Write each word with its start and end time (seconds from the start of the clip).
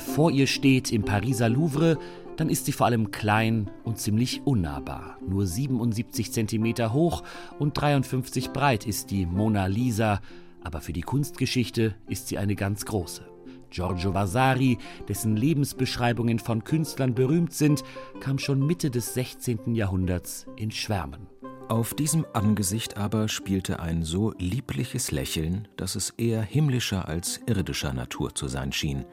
vor 0.00 0.30
ihr 0.30 0.46
steht 0.46 0.92
im 0.92 1.04
Pariser 1.04 1.48
Louvre, 1.48 1.98
dann 2.36 2.48
ist 2.48 2.64
sie 2.64 2.72
vor 2.72 2.86
allem 2.86 3.10
klein 3.10 3.70
und 3.84 3.98
ziemlich 3.98 4.42
unnahbar. 4.46 5.18
Nur 5.26 5.46
77 5.46 6.32
Zentimeter 6.32 6.92
hoch 6.92 7.22
und 7.58 7.78
53 7.78 8.50
breit 8.50 8.86
ist 8.86 9.10
die 9.10 9.26
Mona 9.26 9.66
Lisa, 9.66 10.20
aber 10.62 10.80
für 10.80 10.94
die 10.94 11.02
Kunstgeschichte 11.02 11.94
ist 12.08 12.28
sie 12.28 12.38
eine 12.38 12.56
ganz 12.56 12.86
große. 12.86 13.26
Giorgio 13.70 14.14
Vasari, 14.14 14.78
dessen 15.08 15.36
Lebensbeschreibungen 15.36 16.38
von 16.38 16.64
Künstlern 16.64 17.14
berühmt 17.14 17.52
sind, 17.52 17.84
kam 18.20 18.38
schon 18.38 18.66
Mitte 18.66 18.90
des 18.90 19.14
16. 19.14 19.74
Jahrhunderts 19.74 20.46
in 20.56 20.70
Schwärmen. 20.70 21.26
Auf 21.68 21.94
diesem 21.94 22.26
Angesicht 22.32 22.96
aber 22.96 23.28
spielte 23.28 23.80
ein 23.80 24.02
so 24.02 24.32
liebliches 24.38 25.12
Lächeln, 25.12 25.68
dass 25.76 25.94
es 25.94 26.10
eher 26.10 26.42
himmlischer 26.42 27.06
als 27.06 27.40
irdischer 27.46 27.92
Natur 27.92 28.34
zu 28.34 28.48
sein 28.48 28.72
schien 28.72 29.04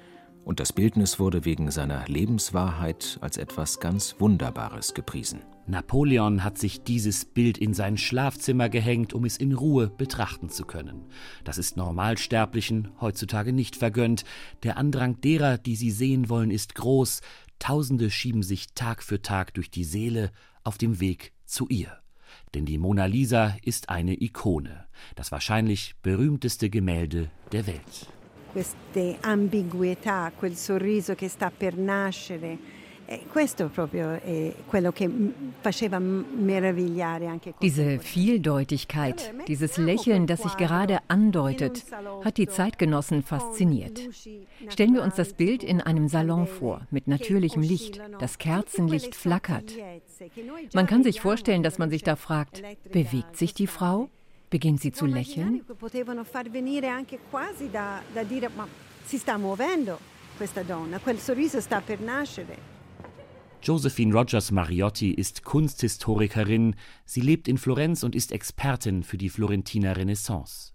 und 0.48 0.62
das 0.62 0.72
Bildnis 0.72 1.20
wurde 1.20 1.44
wegen 1.44 1.72
seiner 1.72 2.08
Lebenswahrheit 2.08 3.18
als 3.20 3.36
etwas 3.36 3.82
ganz 3.82 4.16
Wunderbares 4.18 4.94
gepriesen. 4.94 5.42
Napoleon 5.66 6.42
hat 6.42 6.58
sich 6.58 6.84
dieses 6.84 7.26
Bild 7.26 7.58
in 7.58 7.74
sein 7.74 7.98
Schlafzimmer 7.98 8.70
gehängt, 8.70 9.14
um 9.14 9.26
es 9.26 9.36
in 9.36 9.52
Ruhe 9.52 9.90
betrachten 9.90 10.50
zu 10.50 10.64
können. 10.64 11.04
Das 11.44 11.58
ist 11.58 11.76
Normalsterblichen 11.76 12.88
heutzutage 13.02 13.52
nicht 13.52 13.76
vergönnt. 13.76 14.24
Der 14.64 14.78
Andrang 14.78 15.20
derer, 15.20 15.58
die 15.58 15.76
sie 15.76 15.92
sehen 15.92 16.30
wollen, 16.30 16.50
ist 16.50 16.76
groß. 16.76 17.20
Tausende 17.60 18.10
schieben 18.10 18.42
sich 18.42 18.68
Tag 18.74 19.04
für 19.04 19.22
Tag 19.22 19.54
durch 19.54 19.70
die 19.70 19.84
Seele 19.84 20.32
auf 20.64 20.78
dem 20.78 21.02
Weg 21.02 21.34
zu 21.46 21.68
ihr. 21.68 21.92
Denn 22.54 22.66
die 22.66 22.78
Mona 22.78 23.06
Lisa 23.06 23.58
ist 23.64 23.90
eine 23.90 24.22
Ikone, 24.22 24.86
das 25.16 25.34
wahrscheinlich 25.34 25.96
berühmteste 26.02 26.70
Gemälde 26.70 27.30
der 27.52 27.68
Welt 27.68 28.08
queste 28.52 29.18
ambiguità, 29.22 30.32
quel 30.36 30.56
sorriso 30.56 31.16
che 31.16 31.28
sta 31.28 31.52
per 31.56 31.78
nascere. 31.78 32.76
Diese 37.62 38.00
Vieldeutigkeit, 38.00 39.34
dieses 39.48 39.78
Lächeln, 39.78 40.28
das 40.28 40.42
sich 40.42 40.58
gerade 40.58 40.98
andeutet, 41.08 41.86
hat 42.26 42.38
die 42.38 42.48
Zeitgenossen 42.48 43.24
fasziniert. 43.24 44.02
Stellen 44.68 44.94
wir 44.94 45.04
uns 45.04 45.16
das 45.16 45.34
Bild 45.34 45.64
in 45.64 45.80
einem 45.80 46.10
Salon 46.10 46.48
vor, 46.48 46.82
mit 46.92 47.08
natürlichem 47.08 47.62
Licht. 47.62 48.02
Das 48.20 48.40
Kerzenlicht 48.40 49.16
flackert. 49.16 49.72
Man 50.74 50.86
kann 50.86 51.04
sich 51.04 51.22
vorstellen, 51.22 51.64
dass 51.64 51.78
man 51.78 51.90
sich 51.90 52.04
da 52.04 52.18
fragt, 52.18 52.62
bewegt 52.92 53.38
sich 53.38 53.54
die 53.54 53.68
Frau? 53.68 54.10
Beginnt 54.50 54.82
sie 54.82 54.92
zu 54.94 55.06
lächeln? 55.06 55.62
Josephine 63.62 64.14
Rogers 64.14 64.52
Mariotti 64.52 65.12
ist 65.12 65.44
Kunsthistorikerin. 65.44 66.76
Sie 67.06 67.22
lebt 67.22 67.48
in 67.48 67.58
Florenz 67.58 68.04
und 68.04 68.16
ist 68.16 68.32
Expertin 68.32 69.04
für 69.04 69.18
die 69.18 69.30
Florentiner 69.30 69.98
Renaissance. 69.98 70.74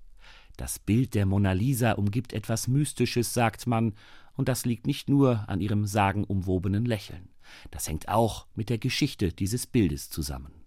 Das 0.57 0.79
Bild 0.79 1.15
der 1.15 1.25
Mona 1.25 1.53
Lisa 1.53 1.93
umgibt 1.93 2.35
etwas 2.35 2.69
Mystisches, 2.69 3.33
sagt 3.33 3.67
man, 3.67 3.95
und 4.37 4.49
das 4.49 4.67
liegt 4.67 4.87
nicht 4.87 5.09
nur 5.09 5.49
an 5.49 5.61
ihrem 5.61 5.87
sagenumwobenen 5.87 6.85
Lächeln. 6.85 7.31
Das 7.71 7.89
hängt 7.89 8.09
auch 8.09 8.47
mit 8.55 8.69
der 8.69 8.79
Geschichte 8.79 9.33
dieses 9.33 9.67
Bildes 9.67 10.11
zusammen. 10.11 10.62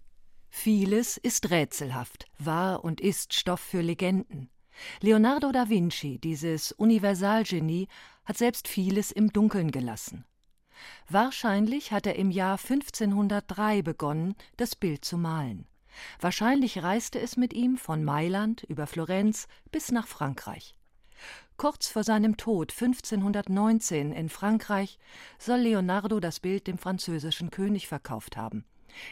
Vieles 0.58 1.16
ist 1.18 1.50
rätselhaft, 1.50 2.24
war 2.38 2.82
und 2.82 3.00
ist 3.00 3.34
Stoff 3.34 3.60
für 3.60 3.82
Legenden. 3.82 4.48
Leonardo 5.00 5.52
da 5.52 5.68
Vinci, 5.68 6.18
dieses 6.18 6.72
Universalgenie, 6.72 7.86
hat 8.24 8.38
selbst 8.38 8.66
vieles 8.66 9.12
im 9.12 9.32
Dunkeln 9.32 9.70
gelassen. 9.70 10.24
Wahrscheinlich 11.08 11.92
hat 11.92 12.06
er 12.06 12.16
im 12.16 12.30
Jahr 12.30 12.58
1503 12.58 13.82
begonnen, 13.82 14.34
das 14.56 14.74
Bild 14.74 15.04
zu 15.04 15.18
malen. 15.18 15.68
Wahrscheinlich 16.20 16.82
reiste 16.82 17.20
es 17.20 17.36
mit 17.36 17.52
ihm 17.52 17.76
von 17.76 18.02
Mailand 18.02 18.64
über 18.64 18.88
Florenz 18.88 19.48
bis 19.70 19.92
nach 19.92 20.08
Frankreich. 20.08 20.74
Kurz 21.58 21.88
vor 21.88 22.02
seinem 22.02 22.38
Tod 22.38 22.72
1519 22.72 24.10
in 24.10 24.30
Frankreich 24.30 24.98
soll 25.38 25.58
Leonardo 25.58 26.18
das 26.18 26.40
Bild 26.40 26.66
dem 26.66 26.78
französischen 26.78 27.50
König 27.50 27.86
verkauft 27.86 28.36
haben. 28.36 28.64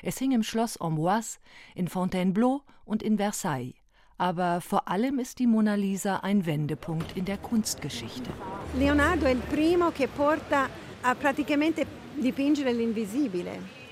Es 0.03 0.19
hing 0.19 0.33
im 0.33 0.43
Schloss 0.43 0.81
Amboise, 0.81 1.39
in 1.75 1.89
Fontainebleau 1.89 2.63
und 2.85 3.03
in 3.03 3.17
Versailles. 3.17 3.75
Aber 4.17 4.61
vor 4.61 4.89
allem 4.89 5.19
ist 5.19 5.39
die 5.39 5.47
Mona 5.47 5.75
Lisa 5.75 6.19
ein 6.19 6.47
Wendepunkt 6.47 7.17
in 7.17 7.25
der 7.25 7.37
Kunstgeschichte. 7.37 8.31
Leonardo 8.79 9.27
è 9.27 9.31
il 9.31 9.43
primo 9.51 9.91
che 9.91 10.09
porta 10.09 10.69
a 11.03 11.15
praticamente 11.15 11.87
dipingere 12.15 12.73
l'invisibile. 12.73 13.83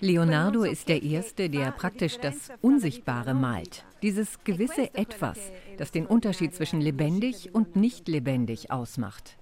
Leonardo 0.00 0.62
ist 0.62 0.88
der 0.88 1.02
Erste, 1.02 1.50
der 1.50 1.72
praktisch 1.72 2.18
das 2.18 2.52
Unsichtbare 2.60 3.34
malt. 3.34 3.84
Dieses 4.02 4.44
gewisse 4.44 4.94
Etwas, 4.94 5.38
das 5.78 5.90
den 5.90 6.06
Unterschied 6.06 6.54
zwischen 6.54 6.80
lebendig 6.80 7.52
und 7.52 7.74
nicht 7.74 8.06
lebendig 8.06 8.70
ausmacht. 8.70 9.36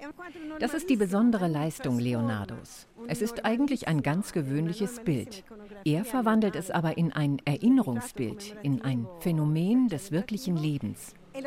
Das 0.59 0.73
ist 0.73 0.89
die 0.89 0.97
besondere 0.97 1.49
Leistung 1.49 1.99
Leonardos. 1.99 2.87
Es 3.09 3.21
ist 3.21 3.45
eigentlich 3.45 3.87
ein 3.87 4.03
ganz 4.03 4.33
gewöhnliches 4.33 5.01
Bild. 5.05 5.45
Er 5.87 6.07
verwandelt 6.07 6.57
es 6.57 6.71
aber 6.71 6.97
in 6.97 7.13
ein 7.13 7.37
Erinnerungsbild, 7.45 8.57
in 8.63 8.81
ein 8.81 9.07
Phänomen 9.21 9.89
des 9.89 10.11
wirklichen 10.13 10.57
Lebens. 10.57 11.15
E 11.35 11.43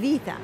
vita. 0.00 0.36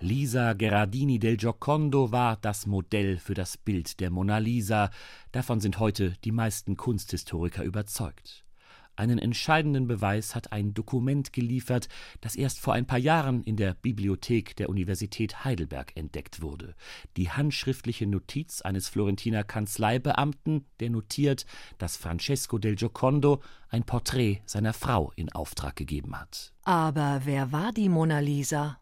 Lisa 0.00 0.52
Gerardini 0.52 1.18
del 1.18 1.36
Giocondo 1.36 2.12
war 2.12 2.36
das 2.40 2.66
Modell 2.66 3.18
für 3.18 3.34
das 3.34 3.56
Bild 3.56 3.98
der 3.98 4.10
Mona 4.10 4.38
Lisa. 4.38 4.90
Davon 5.32 5.58
sind 5.58 5.80
heute 5.80 6.12
die 6.22 6.30
meisten 6.30 6.76
Kunsthistoriker 6.76 7.64
überzeugt. 7.64 8.44
Einen 8.98 9.20
entscheidenden 9.20 9.86
Beweis 9.86 10.34
hat 10.34 10.50
ein 10.50 10.74
Dokument 10.74 11.32
geliefert, 11.32 11.88
das 12.20 12.34
erst 12.34 12.58
vor 12.58 12.74
ein 12.74 12.84
paar 12.84 12.98
Jahren 12.98 13.44
in 13.44 13.54
der 13.54 13.74
Bibliothek 13.74 14.56
der 14.56 14.68
Universität 14.68 15.44
Heidelberg 15.44 15.96
entdeckt 15.96 16.42
wurde. 16.42 16.74
Die 17.16 17.30
handschriftliche 17.30 18.08
Notiz 18.08 18.60
eines 18.60 18.88
Florentiner 18.88 19.44
Kanzleibeamten, 19.44 20.66
der 20.80 20.90
notiert, 20.90 21.46
dass 21.78 21.96
Francesco 21.96 22.58
del 22.58 22.74
Giocondo 22.74 23.40
ein 23.68 23.84
Porträt 23.84 24.40
seiner 24.46 24.72
Frau 24.72 25.12
in 25.14 25.30
Auftrag 25.30 25.76
gegeben 25.76 26.18
hat. 26.18 26.52
Aber 26.64 27.20
wer 27.24 27.52
war 27.52 27.70
die 27.70 27.88
Mona 27.88 28.18
Lisa? 28.18 28.80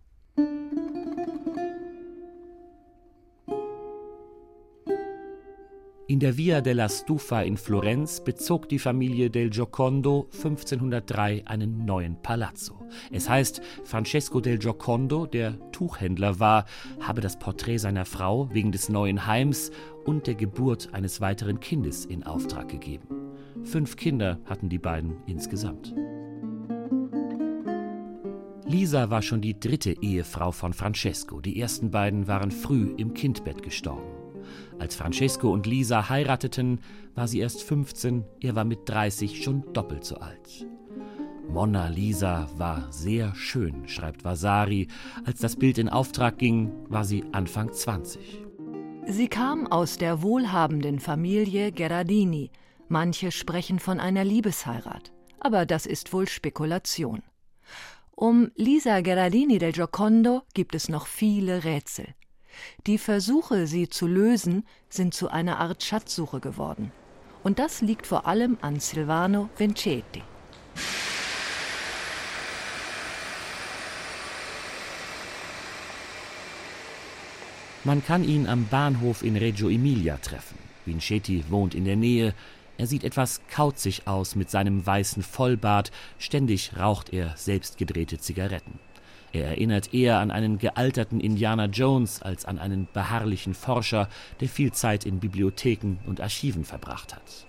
In 6.09 6.21
der 6.21 6.37
Via 6.37 6.61
della 6.61 6.89
Stufa 6.89 7.43
in 7.43 7.57
Florenz 7.57 8.23
bezog 8.23 8.69
die 8.69 8.79
Familie 8.79 9.29
del 9.29 9.51
Giocondo 9.51 10.29
1503 10.33 11.43
einen 11.47 11.85
neuen 11.85 12.23
Palazzo. 12.23 12.79
Es 13.11 13.29
heißt, 13.29 13.61
Francesco 13.83 14.41
del 14.41 14.61
Giocondo, 14.61 15.27
der 15.27 15.59
Tuchhändler 15.73 16.39
war, 16.39 16.67
habe 17.01 17.21
das 17.21 17.41
Porträt 17.41 17.79
seiner 17.79 18.05
Frau 18.05 18.49
wegen 18.53 18.71
des 18.71 18.89
neuen 18.89 19.27
Heims 19.27 19.73
und 20.05 20.29
der 20.29 20.37
Geburt 20.37 20.91
eines 20.93 21.21
weiteren 21.21 21.59
Kindes 21.59 22.05
in 22.05 22.23
Auftrag 22.23 22.69
gegeben. 22.69 23.09
Fünf 23.65 23.97
Kinder 23.97 24.39
hatten 24.45 24.69
die 24.69 24.79
beiden 24.79 25.17
insgesamt. 25.27 25.93
Lisa 28.65 29.11
war 29.11 29.23
schon 29.23 29.41
die 29.41 29.59
dritte 29.59 30.01
Ehefrau 30.01 30.53
von 30.53 30.73
Francesco. 30.73 31.41
Die 31.41 31.61
ersten 31.61 31.91
beiden 31.91 32.29
waren 32.29 32.53
früh 32.53 32.95
im 32.97 33.13
Kindbett 33.13 33.65
gestorben. 33.65 34.16
Als 34.79 34.95
Francesco 34.95 35.51
und 35.51 35.67
Lisa 35.67 36.09
heirateten, 36.09 36.81
war 37.15 37.29
sie 37.29 37.41
erst 37.41 37.63
15, 37.63 38.25
er 38.41 38.55
war 38.55 38.65
mit 38.65 38.81
30 38.89 39.43
schon 39.43 39.73
doppelt 39.73 40.05
so 40.05 40.17
alt. 40.17 40.67
Mona 41.49 41.89
Lisa 41.89 42.51
war 42.57 42.91
sehr 42.93 43.35
schön, 43.35 43.89
schreibt 43.89 44.25
Vasari. 44.25 44.89
Als 45.25 45.41
das 45.41 45.57
Bild 45.57 45.79
in 45.79 45.89
Auftrag 45.89 46.39
ging, 46.39 46.73
war 46.89 47.05
sie 47.05 47.25
Anfang 47.33 47.73
20. 47.73 48.45
Sie 49.07 49.29
kam 49.29 49.67
aus 49.67 49.99
der 49.99 50.23
wohlhabenden 50.23 50.99
Familie 50.99 51.73
Gerardini. 51.73 52.51
Manche 52.89 53.31
sprechen 53.31 53.79
von 53.79 54.01
einer 54.01 54.25
Liebesheirat, 54.25 55.13
aber 55.41 55.65
das 55.65 55.87
ist 55.87 56.13
wohl 56.13 56.29
Spekulation. 56.29 57.23
Um 58.11 58.51
Lisa 58.57 59.01
Gerardini 59.01 59.59
del 59.59 59.73
Giocondo 59.73 60.43
gibt 60.55 60.75
es 60.75 60.89
noch 60.89 61.07
viele 61.07 61.65
Rätsel. 61.65 62.15
Die 62.87 62.99
Versuche, 62.99 63.67
sie 63.67 63.89
zu 63.89 64.07
lösen, 64.07 64.65
sind 64.89 65.15
zu 65.15 65.29
einer 65.29 65.59
Art 65.59 65.83
Schatzsuche 65.83 66.41
geworden. 66.41 66.93
Und 67.43 67.59
das 67.59 67.81
liegt 67.81 68.07
vor 68.07 68.27
allem 68.27 68.59
an 68.61 68.81
Silvano 68.81 69.49
Vincetti. 69.57 70.23
Man 77.87 78.05
kann 78.05 78.25
ihn 78.25 78.49
am 78.49 78.67
Bahnhof 78.67 79.23
in 79.23 79.37
Reggio 79.37 79.69
Emilia 79.69 80.17
treffen. 80.17 80.59
Vincetti 80.87 81.45
wohnt 81.51 81.73
in 81.73 81.85
der 81.85 81.95
Nähe. 81.95 82.35
Er 82.79 82.89
sieht 82.89 83.05
etwas 83.05 83.43
kauzig 83.49 84.09
aus 84.09 84.35
mit 84.35 84.51
seinem 84.51 84.85
weißen 84.85 85.23
Vollbart. 85.23 85.93
Ständig 86.19 86.73
raucht 86.77 87.13
er 87.13 87.37
selbstgedrehte 87.37 88.19
Zigaretten. 88.19 88.81
Er 89.33 89.47
erinnert 89.49 89.93
eher 89.93 90.19
an 90.19 90.31
einen 90.31 90.59
gealterten 90.59 91.21
Indiana 91.21 91.67
Jones 91.67 92.23
als 92.23 92.45
an 92.45 92.59
einen 92.59 92.89
beharrlichen 92.93 93.55
Forscher, 93.55 94.09
der 94.41 94.49
viel 94.49 94.73
Zeit 94.73 95.05
in 95.05 95.21
Bibliotheken 95.21 95.99
und 96.07 96.21
Archiven 96.21 96.65
verbracht 96.65 97.15
hat. 97.15 97.47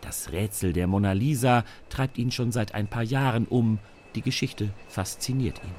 Das 0.00 0.32
Rätsel 0.32 0.72
der 0.72 0.86
Mona 0.86 1.12
Lisa 1.12 1.64
treibt 1.88 2.18
ihn 2.18 2.30
schon 2.30 2.52
seit 2.52 2.74
ein 2.74 2.86
paar 2.86 3.02
Jahren 3.02 3.46
um. 3.46 3.78
Die 4.14 4.22
Geschichte 4.22 4.70
fasziniert 4.88 5.60
ihn. 5.64 5.72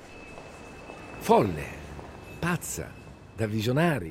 Folle, 1.22 1.66
pazza, 2.42 2.86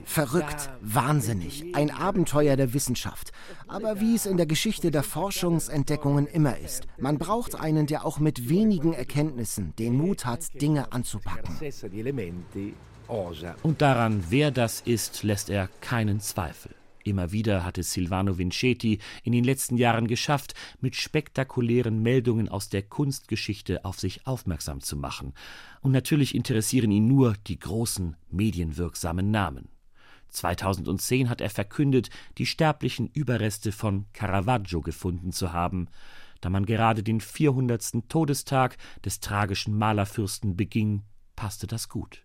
Verrückt, 0.04 0.70
wahnsinnig, 0.80 1.74
ein 1.74 1.90
Abenteuer 1.90 2.56
der 2.56 2.74
Wissenschaft. 2.74 3.32
Aber 3.68 4.00
wie 4.00 4.14
es 4.14 4.26
in 4.26 4.36
der 4.36 4.46
Geschichte 4.46 4.90
der 4.90 5.02
Forschungsentdeckungen 5.02 6.26
immer 6.26 6.58
ist, 6.58 6.86
man 6.98 7.18
braucht 7.18 7.54
einen, 7.54 7.86
der 7.86 8.04
auch 8.04 8.18
mit 8.18 8.48
wenigen 8.48 8.92
Erkenntnissen 8.92 9.74
den 9.78 9.96
Mut 9.96 10.26
hat, 10.26 10.60
Dinge 10.60 10.92
anzupacken. 10.92 11.56
Und 13.62 13.82
daran, 13.82 14.24
wer 14.28 14.50
das 14.50 14.80
ist, 14.82 15.22
lässt 15.22 15.50
er 15.50 15.68
keinen 15.80 16.20
Zweifel. 16.20 16.74
Immer 17.04 17.32
wieder 17.32 17.64
hat 17.64 17.76
es 17.76 17.92
Silvano 17.92 18.38
Vincetti 18.38 18.98
in 19.22 19.32
den 19.32 19.44
letzten 19.44 19.76
Jahren 19.76 20.06
geschafft, 20.06 20.54
mit 20.80 20.96
spektakulären 20.96 22.02
Meldungen 22.02 22.48
aus 22.48 22.70
der 22.70 22.82
Kunstgeschichte 22.82 23.84
auf 23.84 24.00
sich 24.00 24.26
aufmerksam 24.26 24.80
zu 24.80 24.96
machen. 24.96 25.34
Und 25.82 25.92
natürlich 25.92 26.34
interessieren 26.34 26.90
ihn 26.90 27.06
nur 27.06 27.34
die 27.46 27.58
großen, 27.58 28.16
medienwirksamen 28.30 29.30
Namen. 29.30 29.68
2010 30.30 31.28
hat 31.28 31.42
er 31.42 31.50
verkündet, 31.50 32.08
die 32.38 32.46
sterblichen 32.46 33.08
Überreste 33.08 33.70
von 33.70 34.06
Caravaggio 34.14 34.80
gefunden 34.80 35.30
zu 35.30 35.52
haben. 35.52 35.88
Da 36.40 36.48
man 36.48 36.64
gerade 36.64 37.02
den 37.02 37.20
400. 37.20 38.08
Todestag 38.08 38.78
des 39.04 39.20
tragischen 39.20 39.76
Malerfürsten 39.76 40.56
beging, 40.56 41.02
passte 41.36 41.66
das 41.66 41.90
gut. 41.90 42.23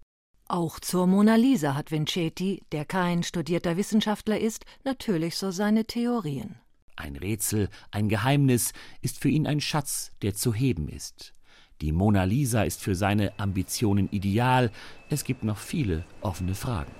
Auch 0.51 0.79
zur 0.79 1.05
Mona 1.05 1.35
Lisa 1.35 1.75
hat 1.75 1.91
Vincetti, 1.91 2.63
der 2.71 2.83
kein 2.83 3.21
studierter 3.21 3.77
Wissenschaftler 3.77 4.39
ist, 4.39 4.65
natürlich 4.83 5.35
so 5.35 5.51
seine 5.51 5.85
Theorien. 5.85 6.55
Ein 6.95 7.17
Rätsel, 7.17 7.69
ein 7.91 8.09
Geheimnis 8.09 8.73
ist 9.03 9.19
für 9.19 9.29
ihn 9.29 9.45
ein 9.45 9.61
Schatz, 9.61 10.09
der 10.23 10.33
zu 10.33 10.51
heben 10.51 10.89
ist. 10.89 11.35
Die 11.81 11.91
Mona 11.91 12.23
Lisa 12.23 12.63
ist 12.63 12.81
für 12.81 12.95
seine 12.95 13.37
Ambitionen 13.39 14.09
ideal, 14.09 14.71
es 15.11 15.23
gibt 15.23 15.43
noch 15.43 15.59
viele 15.59 16.03
offene 16.21 16.55
Fragen 16.55 16.91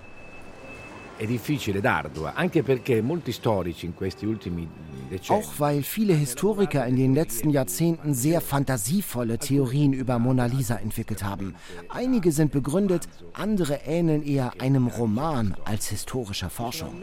è 1.20 1.26
difficile 1.26 1.80
ed 1.80 1.86
ardua, 1.86 2.34
anche 2.34 2.64
perché 2.64 3.02
molti 3.02 3.34
storici 3.34 3.86
in 3.86 3.94
questi 3.94 4.26
ultimi 4.26 4.66
decenni. 5.10 5.42
Auch 5.42 5.60
weil 5.60 5.84
viele 5.84 6.14
Historiker 6.14 6.86
in 6.88 6.96
den 6.96 7.14
letzten 7.14 7.50
Jahrzehnten 7.50 8.14
sehr 8.14 8.40
fantasievolle 8.40 9.38
Theorien 9.38 9.92
über 9.92 10.18
Mona 10.18 10.46
Lisa 10.46 10.78
entwickelt 10.78 11.22
haben. 11.22 11.56
Einige 11.90 12.32
sind 12.32 12.52
begründet, 12.54 13.10
andere 13.34 13.82
ähneln 13.86 14.24
eher 14.24 14.54
einem 14.62 14.88
Roman 14.88 15.56
als 15.66 15.90
historischer 15.90 16.50
Forschung. 16.50 16.96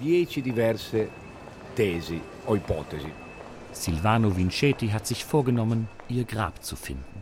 Dieci 0.00 0.40
diverse 0.40 1.08
tesi 1.74 2.20
o 2.46 2.54
ipotesi. 2.54 3.10
Silvano 3.72 4.30
Vincetti 4.30 4.88
hat 4.88 5.06
sich 5.06 5.24
vorgenommen, 5.24 5.88
ihr 6.08 6.24
Grab 6.24 6.62
zu 6.62 6.76
finden. 6.76 7.21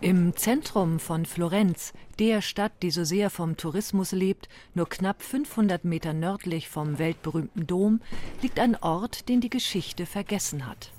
Im 0.00 0.36
Zentrum 0.36 1.00
von 1.00 1.26
Florenz, 1.26 1.92
der 2.20 2.40
Stadt, 2.40 2.70
die 2.82 2.92
so 2.92 3.02
sehr 3.02 3.30
vom 3.30 3.56
Tourismus 3.56 4.12
lebt, 4.12 4.48
nur 4.72 4.88
knapp 4.88 5.22
500 5.22 5.84
Meter 5.84 6.12
nördlich 6.12 6.68
vom 6.68 7.00
weltberühmten 7.00 7.66
Dom, 7.66 8.00
liegt 8.40 8.60
ein 8.60 8.76
Ort, 8.76 9.28
den 9.28 9.40
die 9.40 9.50
Geschichte 9.50 10.06
vergessen 10.06 10.66
hat. 10.66 10.92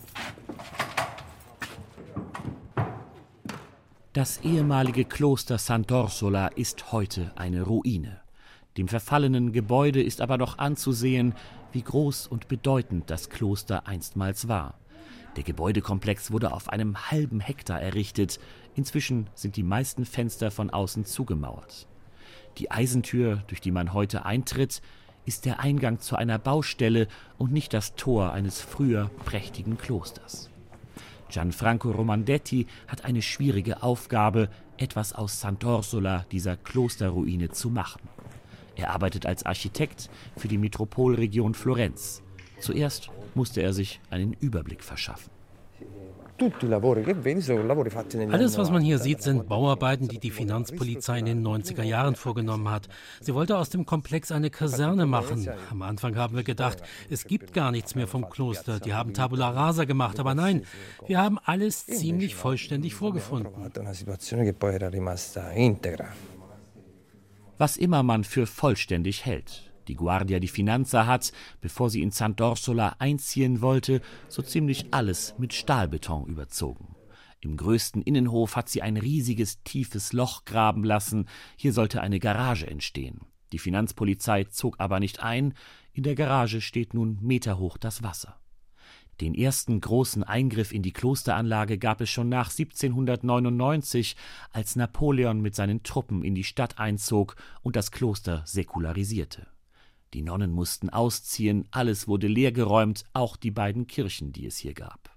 Das 4.11 4.41
ehemalige 4.41 5.05
Kloster 5.05 5.55
Sant'Orsola 5.55 6.51
ist 6.57 6.91
heute 6.91 7.31
eine 7.37 7.61
Ruine. 7.61 8.19
Dem 8.75 8.89
verfallenen 8.89 9.53
Gebäude 9.53 10.03
ist 10.03 10.19
aber 10.19 10.37
noch 10.37 10.57
anzusehen, 10.57 11.35
wie 11.71 11.83
groß 11.83 12.27
und 12.27 12.49
bedeutend 12.49 13.09
das 13.09 13.29
Kloster 13.29 13.87
einstmals 13.87 14.49
war. 14.49 14.77
Der 15.39 15.45
Gebäudekomplex 15.45 16.31
wurde 16.31 16.51
auf 16.51 16.67
einem 16.67 17.09
halben 17.11 17.39
Hektar 17.39 17.81
errichtet. 17.81 18.41
Inzwischen 18.75 19.29
sind 19.35 19.55
die 19.55 19.63
meisten 19.63 20.03
Fenster 20.03 20.51
von 20.51 20.69
außen 20.69 21.05
zugemauert. 21.05 21.87
Die 22.57 22.71
Eisentür, 22.71 23.41
durch 23.47 23.61
die 23.61 23.71
man 23.71 23.93
heute 23.93 24.25
eintritt, 24.25 24.81
ist 25.25 25.45
der 25.45 25.61
Eingang 25.61 26.01
zu 26.01 26.17
einer 26.17 26.39
Baustelle 26.39 27.07
und 27.37 27.53
nicht 27.53 27.73
das 27.73 27.95
Tor 27.95 28.33
eines 28.33 28.59
früher 28.59 29.11
prächtigen 29.23 29.77
Klosters. 29.77 30.49
Gianfranco 31.29 31.89
Romandetti 31.91 32.67
hat 32.89 33.05
eine 33.05 33.21
schwierige 33.21 33.81
Aufgabe, 33.81 34.49
etwas 34.75 35.13
aus 35.13 35.41
Sant'Orsola, 35.41 36.25
dieser 36.33 36.57
Klosterruine, 36.57 37.47
zu 37.47 37.69
machen. 37.69 38.01
Er 38.75 38.89
arbeitet 38.89 39.25
als 39.25 39.45
Architekt 39.45 40.09
für 40.35 40.49
die 40.49 40.57
Metropolregion 40.57 41.53
Florenz. 41.53 42.23
Zuerst 42.59 43.09
musste 43.35 43.61
er 43.61 43.73
sich 43.73 43.99
einen 44.09 44.33
Überblick 44.33 44.83
verschaffen. 44.83 45.31
Alles, 48.31 48.57
was 48.57 48.71
man 48.71 48.81
hier 48.81 48.97
sieht, 48.99 49.21
sind 49.21 49.49
Bauarbeiten, 49.49 50.07
die 50.07 50.19
die 50.19 50.31
Finanzpolizei 50.31 51.19
in 51.19 51.25
den 51.25 51.45
90er 51.45 51.83
Jahren 51.83 52.15
vorgenommen 52.15 52.69
hat. 52.69 52.87
Sie 53.19 53.33
wollte 53.33 53.57
aus 53.57 53.69
dem 53.69 53.85
Komplex 53.85 54.31
eine 54.31 54.49
Kaserne 54.49 55.05
machen. 55.05 55.49
Am 55.69 55.81
Anfang 55.81 56.15
haben 56.15 56.35
wir 56.37 56.43
gedacht, 56.43 56.81
es 57.09 57.25
gibt 57.25 57.51
gar 57.53 57.71
nichts 57.71 57.95
mehr 57.95 58.07
vom 58.07 58.29
Kloster. 58.29 58.79
Die 58.79 58.93
haben 58.93 59.13
Tabula 59.13 59.49
Rasa 59.49 59.83
gemacht, 59.83 60.19
aber 60.19 60.33
nein, 60.33 60.63
wir 61.05 61.21
haben 61.21 61.39
alles 61.43 61.85
ziemlich 61.85 62.35
vollständig 62.35 62.95
vorgefunden. 62.95 63.51
Was 67.57 67.75
immer 67.75 68.03
man 68.03 68.23
für 68.23 68.47
vollständig 68.47 69.25
hält 69.25 69.68
die 69.87 69.95
Guardia 69.95 70.39
di 70.39 70.47
Finanza 70.47 71.05
hat, 71.05 71.31
bevor 71.61 71.89
sie 71.89 72.01
in 72.01 72.11
Sant'Orsola 72.11 72.95
einziehen 72.99 73.61
wollte, 73.61 74.01
so 74.27 74.41
ziemlich 74.41 74.87
alles 74.91 75.35
mit 75.37 75.53
Stahlbeton 75.53 76.27
überzogen. 76.27 76.95
Im 77.41 77.55
größten 77.55 78.01
Innenhof 78.01 78.55
hat 78.55 78.67
sie 78.67 78.81
ein 78.81 78.97
riesiges, 78.97 79.63
tiefes 79.63 80.11
Loch 80.11 80.43
graben 80.43 80.83
lassen. 80.83 81.27
Hier 81.55 81.71
sollte 81.71 82.01
eine 82.01 82.19
Garage 82.19 82.67
entstehen. 82.67 83.21
Die 83.53 83.59
Finanzpolizei 83.59 84.43
zog 84.43 84.75
aber 84.79 84.99
nicht 84.99 85.21
ein. 85.21 85.53
In 85.93 86.03
der 86.03 86.15
Garage 86.15 86.61
steht 86.61 86.93
nun 86.93 87.17
meterhoch 87.21 87.77
das 87.77 88.03
Wasser. 88.03 88.39
Den 89.21 89.33
ersten 89.33 89.81
großen 89.81 90.23
Eingriff 90.23 90.71
in 90.71 90.81
die 90.81 90.93
Klosteranlage 90.93 91.77
gab 91.77 91.99
es 91.99 92.09
schon 92.09 92.29
nach 92.29 92.51
1799, 92.51 94.15
als 94.51 94.77
Napoleon 94.77 95.41
mit 95.41 95.55
seinen 95.55 95.83
Truppen 95.83 96.23
in 96.23 96.35
die 96.35 96.45
Stadt 96.45 96.79
einzog 96.79 97.35
und 97.61 97.75
das 97.75 97.91
Kloster 97.91 98.43
säkularisierte. 98.45 99.47
Die 100.13 100.21
Nonnen 100.21 100.51
mussten 100.51 100.89
ausziehen, 100.89 101.67
alles 101.71 102.07
wurde 102.07 102.27
leergeräumt, 102.27 103.03
auch 103.13 103.35
die 103.37 103.51
beiden 103.51 103.87
Kirchen, 103.87 104.33
die 104.33 104.45
es 104.45 104.57
hier 104.57 104.73
gab. 104.73 105.15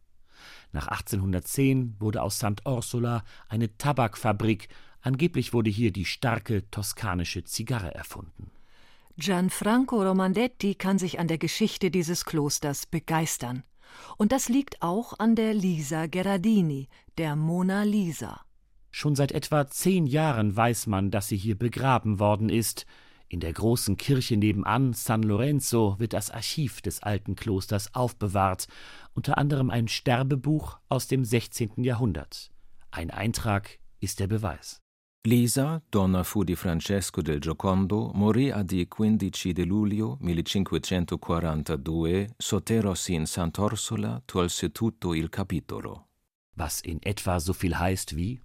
Nach 0.73 0.89
1810 0.89 1.97
wurde 1.99 2.23
aus 2.23 2.37
St. 2.39 2.67
Ursula 2.67 3.25
eine 3.49 3.77
Tabakfabrik, 3.77 4.69
angeblich 5.01 5.53
wurde 5.53 5.71
hier 5.71 5.93
die 5.93 6.05
starke 6.05 6.71
toskanische 6.71 7.45
Zigarre 7.45 7.95
erfunden. 7.95 8.51
Gianfranco 9.19 10.03
Romandetti 10.03 10.75
kann 10.75 10.99
sich 10.99 11.19
an 11.19 11.29
der 11.29 11.39
Geschichte 11.39 11.91
dieses 11.91 12.25
Klosters 12.25 12.87
begeistern. 12.87 13.63
Und 14.17 14.33
das 14.33 14.49
liegt 14.49 14.81
auch 14.81 15.19
an 15.19 15.37
der 15.37 15.53
Lisa 15.53 16.07
Gerardini, 16.07 16.89
der 17.19 17.37
Mona 17.37 17.83
Lisa. 17.83 18.41
Schon 18.91 19.15
seit 19.15 19.33
etwa 19.33 19.67
zehn 19.67 20.07
Jahren 20.07 20.57
weiß 20.57 20.87
man, 20.87 21.11
dass 21.11 21.29
sie 21.29 21.37
hier 21.37 21.59
begraben 21.59 22.19
worden 22.19 22.49
ist. 22.49 22.87
In 23.33 23.41
der 23.41 23.53
großen 23.55 23.97
Kirche 23.97 24.37
nebenan, 24.37 24.93
San 24.93 25.23
Lorenzo, 25.23 25.97
wird 25.99 26.13
das 26.13 26.31
Archiv 26.31 26.83
des 26.83 27.03
alten 27.03 27.35
Klosters 27.35 27.95
aufbewahrt, 27.95 28.67
unter 29.15 29.39
anderem 29.39 29.71
ein 29.71 29.89
Sterbebuch 29.89 30.79
aus 30.91 31.09
dem 31.09 31.25
16. 31.25 31.83
Jahrhundert. 31.83 32.51
Ein 32.91 33.11
Eintrag 33.11 33.79
ist 34.01 34.21
der 34.21 34.27
Beweis. 34.27 34.81
Lisa, 35.27 35.81
donna 35.91 36.25
fu 36.25 36.45
di 36.45 36.57
Francesco 36.57 37.23
del 37.23 37.41
Giocondo, 37.41 38.13
morì 38.15 38.51
a 38.51 38.63
di 38.63 38.87
15 38.87 39.55
de 39.55 39.65
luglio 39.65 40.19
1542 40.21 42.35
sotterosi 42.37 43.15
in 43.15 43.25
Sant'Orsola, 43.25 44.21
tolse 44.27 44.73
tutto 44.73 45.15
il 45.15 45.31
capitolo. 45.31 46.09
was 46.55 46.83
in 46.83 47.01
etwa 47.03 47.41
so 47.41 47.55
viel 47.55 47.79
heißt 47.79 48.15
wie 48.15 48.43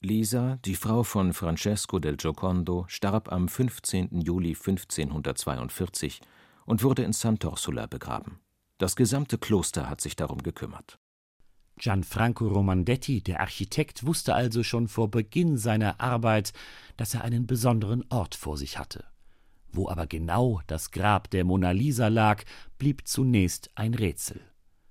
Lisa, 0.00 0.58
die 0.64 0.74
Frau 0.74 1.02
von 1.02 1.32
Francesco 1.32 1.98
del 1.98 2.16
Giocondo, 2.16 2.84
starb 2.88 3.32
am 3.32 3.48
15. 3.48 4.20
Juli 4.20 4.50
1542 4.50 6.20
und 6.66 6.82
wurde 6.82 7.02
in 7.02 7.12
Sant'Orsola 7.12 7.86
begraben. 7.86 8.40
Das 8.78 8.94
gesamte 8.94 9.38
Kloster 9.38 9.88
hat 9.88 10.02
sich 10.02 10.14
darum 10.14 10.42
gekümmert. 10.42 10.98
Gianfranco 11.78 12.46
Romandetti, 12.46 13.22
der 13.22 13.40
Architekt, 13.40 14.06
wusste 14.06 14.34
also 14.34 14.62
schon 14.62 14.88
vor 14.88 15.10
Beginn 15.10 15.56
seiner 15.56 16.00
Arbeit, 16.00 16.52
dass 16.96 17.14
er 17.14 17.24
einen 17.24 17.46
besonderen 17.46 18.04
Ort 18.10 18.34
vor 18.34 18.58
sich 18.58 18.78
hatte. 18.78 19.04
Wo 19.72 19.88
aber 19.88 20.06
genau 20.06 20.60
das 20.66 20.90
Grab 20.90 21.30
der 21.30 21.44
Mona 21.44 21.70
Lisa 21.70 22.08
lag, 22.08 22.44
blieb 22.78 23.06
zunächst 23.06 23.70
ein 23.74 23.94
Rätsel. 23.94 24.40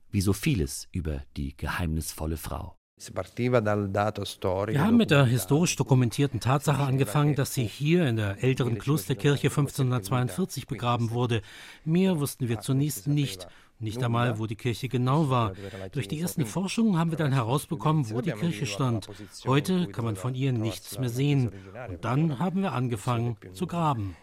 Wie 0.10 0.22
so 0.22 0.34
vieles 0.34 0.88
über 0.92 1.24
die 1.38 1.56
geheimnisvolle 1.58 2.38
Frau. 2.38 2.76
Wir 2.98 4.82
haben 4.82 4.96
mit 4.98 5.12
der 5.12 5.26
historisch 5.26 5.76
dokumentierten 5.76 6.40
Tatsache 6.40 6.82
angefangen, 6.82 7.36
dass 7.36 7.54
sie 7.54 7.66
hier 7.66 8.08
in 8.08 8.16
der 8.16 8.42
älteren 8.42 8.78
Klosterkirche 8.78 9.48
1542 9.48 10.66
begraben 10.68 11.12
wurde. 11.12 11.42
Mehr 11.84 12.20
wussten 12.22 12.48
wir 12.48 12.62
zunächst 12.62 13.08
nicht. 13.08 13.48
Nicht 13.80 14.02
einmal, 14.02 14.40
wo 14.40 14.46
die 14.48 14.56
Kirche 14.56 14.88
genau 14.88 15.30
war. 15.30 15.52
Durch 15.92 16.08
die 16.08 16.22
ersten 16.22 16.46
Forschungen 16.46 16.98
haben 16.98 17.12
wir 17.12 17.18
dann 17.18 17.34
herausbekommen, 17.34 18.10
wo 18.10 18.22
die 18.22 18.32
Kirche 18.32 18.66
stand. 18.66 19.10
Heute 19.46 19.88
kann 19.88 20.06
man 20.06 20.16
von 20.16 20.34
ihr 20.34 20.54
nichts 20.54 20.98
mehr 20.98 21.10
sehen. 21.10 21.52
Und 21.90 22.06
dann 22.06 22.40
haben 22.40 22.62
wir 22.62 22.72
angefangen 22.72 23.36
zu 23.52 23.68
graben. 23.68 24.16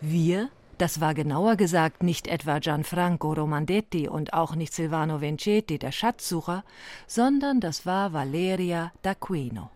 Wir 0.00 0.48
das 0.78 1.00
war 1.00 1.14
genauer 1.14 1.56
gesagt 1.56 2.02
nicht 2.02 2.26
etwa 2.26 2.58
Gianfranco 2.58 3.32
Romandetti 3.32 4.08
und 4.08 4.32
auch 4.32 4.54
nicht 4.54 4.72
Silvano 4.72 5.20
Vincetti, 5.20 5.78
der 5.78 5.92
Schatzsucher, 5.92 6.64
sondern 7.06 7.60
das 7.60 7.86
war 7.86 8.12
Valeria 8.12 8.92
d'Aquino. 9.04 9.68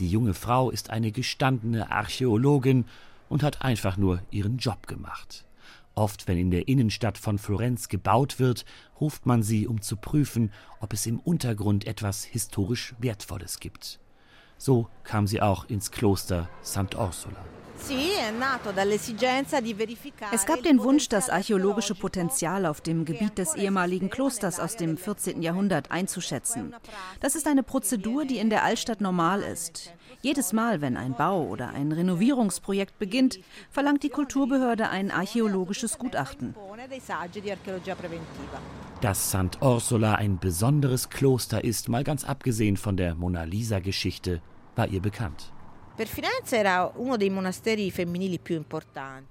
Die 0.00 0.08
junge 0.08 0.34
Frau 0.34 0.70
ist 0.70 0.90
eine 0.90 1.12
gestandene 1.12 1.90
Archäologin 1.90 2.86
und 3.28 3.42
hat 3.42 3.62
einfach 3.62 3.96
nur 3.96 4.22
ihren 4.30 4.58
Job 4.58 4.86
gemacht. 4.86 5.44
Oft, 5.94 6.26
wenn 6.26 6.38
in 6.38 6.50
der 6.50 6.68
Innenstadt 6.68 7.18
von 7.18 7.38
Florenz 7.38 7.88
gebaut 7.88 8.38
wird, 8.38 8.64
ruft 9.00 9.26
man 9.26 9.42
sie, 9.42 9.66
um 9.66 9.82
zu 9.82 9.96
prüfen, 9.96 10.50
ob 10.80 10.92
es 10.92 11.06
im 11.06 11.18
Untergrund 11.20 11.86
etwas 11.86 12.24
historisch 12.24 12.94
Wertvolles 12.98 13.60
gibt. 13.60 14.00
So 14.56 14.88
kam 15.04 15.26
sie 15.26 15.42
auch 15.42 15.66
ins 15.66 15.90
Kloster 15.90 16.48
Sant'Orsola. 16.62 17.61
Es 20.32 20.46
gab 20.46 20.62
den 20.62 20.82
Wunsch, 20.82 21.08
das 21.08 21.28
archäologische 21.28 21.94
Potenzial 21.94 22.66
auf 22.66 22.80
dem 22.80 23.04
Gebiet 23.04 23.38
des 23.38 23.54
ehemaligen 23.54 24.08
Klosters 24.08 24.60
aus 24.60 24.76
dem 24.76 24.96
14. 24.96 25.42
Jahrhundert 25.42 25.90
einzuschätzen. 25.90 26.74
Das 27.20 27.34
ist 27.34 27.46
eine 27.46 27.62
Prozedur, 27.62 28.24
die 28.24 28.38
in 28.38 28.50
der 28.50 28.62
Altstadt 28.62 29.00
normal 29.00 29.42
ist. 29.42 29.92
Jedes 30.20 30.52
Mal, 30.52 30.80
wenn 30.80 30.96
ein 30.96 31.14
Bau- 31.14 31.46
oder 31.46 31.70
ein 31.70 31.90
Renovierungsprojekt 31.90 32.98
beginnt, 32.98 33.40
verlangt 33.70 34.04
die 34.04 34.10
Kulturbehörde 34.10 34.88
ein 34.88 35.10
archäologisches 35.10 35.98
Gutachten. 35.98 36.54
Dass 39.00 39.34
Sant'Orsola 39.34 40.14
ein 40.14 40.38
besonderes 40.38 41.10
Kloster 41.10 41.64
ist, 41.64 41.88
mal 41.88 42.04
ganz 42.04 42.22
abgesehen 42.22 42.76
von 42.76 42.96
der 42.96 43.16
Mona 43.16 43.42
Lisa-Geschichte, 43.42 44.40
war 44.76 44.86
ihr 44.86 45.02
bekannt. 45.02 45.52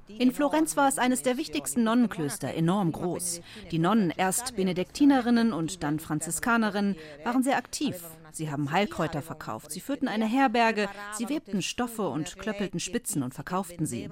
In 0.08 0.32
Florenz 0.32 0.78
war 0.78 0.88
es 0.88 0.98
eines 0.98 1.24
der 1.24 1.38
wichtigsten 1.38 1.84
Nonnenklöster, 1.84 2.54
enorm 2.54 2.92
groß. 2.92 3.42
Die 3.72 3.80
Nonnen, 3.80 4.14
erst 4.16 4.56
Benediktinerinnen 4.56 5.54
und 5.54 5.84
dann 5.84 6.00
Franziskanerinnen, 6.00 6.96
waren 7.24 7.44
sehr 7.44 7.58
aktiv. 7.58 7.96
Sie 8.32 8.50
haben 8.50 8.72
Heilkräuter 8.72 9.22
verkauft, 9.22 9.72
sie 9.72 9.82
führten 9.82 10.08
eine 10.08 10.26
Herberge, 10.26 10.88
sie 11.18 11.28
webten 11.30 11.62
Stoffe 11.62 12.08
und 12.08 12.38
klöppelten 12.38 12.80
Spitzen 12.80 13.24
und 13.24 13.34
verkauften 13.34 13.86
sie. 13.86 14.10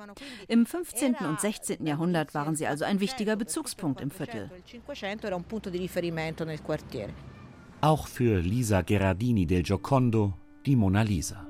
Im 0.47 0.65
15. 0.65 1.15
und 1.15 1.39
16. 1.39 1.85
Jahrhundert 1.85 2.33
waren 2.33 2.55
sie 2.55 2.67
also 2.67 2.83
ein 2.83 2.99
wichtiger 2.99 3.35
Bezugspunkt 3.35 4.01
im 4.01 4.11
Viertel. 4.11 4.51
Auch 7.81 8.07
für 8.07 8.39
Lisa 8.39 8.81
Gerardini 8.81 9.45
del 9.45 9.63
Giocondo 9.63 10.33
die 10.65 10.75
Mona 10.75 11.03
Lisa. 11.03 11.48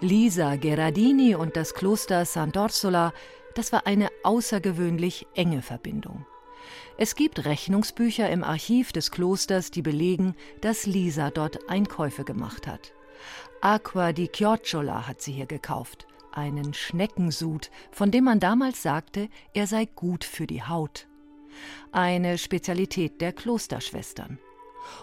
Lisa 0.00 0.54
Gerardini 0.54 1.34
und 1.34 1.56
das 1.56 1.74
Kloster 1.74 2.22
Sant'Orsola, 2.22 3.12
das 3.54 3.72
war 3.72 3.84
eine 3.84 4.08
außergewöhnlich 4.22 5.26
enge 5.34 5.60
Verbindung. 5.60 6.24
Es 6.98 7.16
gibt 7.16 7.44
Rechnungsbücher 7.44 8.30
im 8.30 8.44
Archiv 8.44 8.92
des 8.92 9.10
Klosters, 9.10 9.72
die 9.72 9.82
belegen, 9.82 10.36
dass 10.60 10.86
Lisa 10.86 11.30
dort 11.30 11.68
Einkäufe 11.68 12.22
gemacht 12.22 12.68
hat. 12.68 12.92
Aqua 13.60 14.12
di 14.12 14.28
Chiocciola 14.28 15.08
hat 15.08 15.20
sie 15.20 15.32
hier 15.32 15.46
gekauft, 15.46 16.06
einen 16.30 16.74
Schneckensud, 16.74 17.68
von 17.90 18.12
dem 18.12 18.22
man 18.22 18.38
damals 18.38 18.82
sagte, 18.84 19.28
er 19.52 19.66
sei 19.66 19.86
gut 19.86 20.22
für 20.22 20.46
die 20.46 20.62
Haut. 20.62 21.08
Eine 21.90 22.38
Spezialität 22.38 23.20
der 23.20 23.32
Klosterschwestern. 23.32 24.38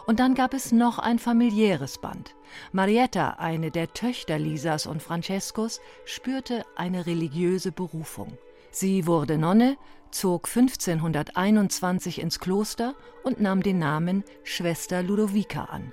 Und 0.05 0.19
dann 0.19 0.35
gab 0.35 0.53
es 0.53 0.71
noch 0.71 0.99
ein 0.99 1.19
familiäres 1.19 1.97
Band. 1.97 2.35
Marietta, 2.71 3.35
eine 3.39 3.71
der 3.71 3.93
Töchter 3.93 4.39
Lisas 4.39 4.85
und 4.85 5.01
Francescos, 5.01 5.81
spürte 6.05 6.63
eine 6.75 7.05
religiöse 7.05 7.71
Berufung. 7.71 8.37
Sie 8.71 9.07
wurde 9.07 9.37
Nonne, 9.37 9.77
zog 10.11 10.47
1521 10.47 12.19
ins 12.19 12.39
Kloster 12.39 12.95
und 13.23 13.41
nahm 13.41 13.63
den 13.63 13.79
Namen 13.79 14.23
Schwester 14.43 15.03
Ludovica 15.03 15.65
an. 15.65 15.91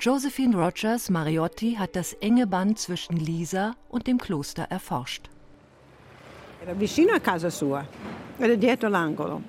Josephine 0.00 0.56
Rogers 0.56 1.08
Mariotti 1.08 1.74
hat 1.74 1.96
das 1.96 2.14
enge 2.14 2.46
Band 2.46 2.78
zwischen 2.78 3.16
Lisa 3.16 3.74
und 3.88 4.06
dem 4.06 4.18
Kloster 4.18 4.64
erforscht. 4.64 5.30
Vicino 6.78 7.14
a 7.14 7.20
casa 7.20 7.50
sua, 7.50 7.86
era 8.38 8.56
dietro 8.56 8.88
l'angolo. 8.88 9.42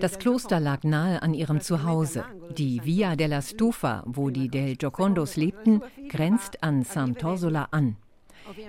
Das 0.00 0.18
Kloster 0.18 0.60
lag 0.60 0.84
nahe 0.84 1.22
an 1.22 1.34
ihrem 1.34 1.60
Zuhause. 1.60 2.24
Die 2.56 2.80
Via 2.84 3.14
della 3.16 3.42
Stufa, 3.42 4.02
wo 4.06 4.30
die 4.30 4.48
Del 4.48 4.76
Giocondos 4.76 5.36
lebten, 5.36 5.82
grenzt 6.08 6.62
an 6.62 6.82
Sant'Orsola 6.82 7.68
an. 7.72 7.96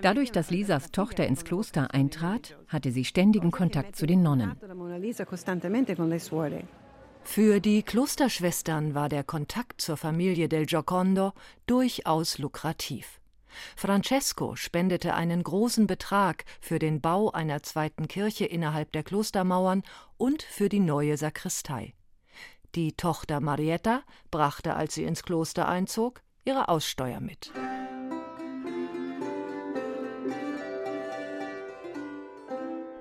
Dadurch, 0.02 0.32
dass 0.32 0.50
Lisas 0.50 0.92
Tochter 0.92 1.28
ins 1.28 1.44
Kloster 1.44 1.94
eintrat, 1.94 2.58
hatte 2.68 2.92
sie 2.92 3.06
ständigen 3.06 3.52
Kontakt 3.52 3.96
zu 3.96 4.06
den 4.06 4.22
Nonnen. 4.24 4.54
Für 7.24 7.60
die 7.60 7.84
Klosterschwestern 7.84 8.96
war 8.96 9.10
der 9.10 9.24
Kontakt 9.24 9.82
zur 9.82 9.98
Familie 9.98 10.48
del 10.48 10.66
Giocondo 10.66 11.34
durchaus 11.68 12.38
lukrativ. 12.38 13.20
Francesco 13.76 14.56
spendete 14.56 15.14
einen 15.14 15.44
großen 15.44 15.88
Betrag 15.88 16.46
für 16.60 16.80
den 16.80 17.02
Bau 17.02 17.32
einer 17.32 17.64
zweiten 17.64 18.08
Kirche 18.08 18.46
innerhalb 18.46 18.92
der 18.92 19.04
Klostermauern 19.04 19.84
und 20.18 20.44
für 20.44 20.70
die 20.70 20.80
neue 20.80 21.18
Sakristei. 21.18 21.94
Die 22.76 22.94
Tochter 22.94 23.40
Marietta 23.40 24.02
brachte, 24.30 24.76
als 24.76 24.94
sie 24.94 25.04
ins 25.04 25.24
Kloster 25.24 25.68
einzog, 25.68 26.22
ihre 26.46 26.70
Aussteuer 26.70 27.20
mit. 27.20 27.52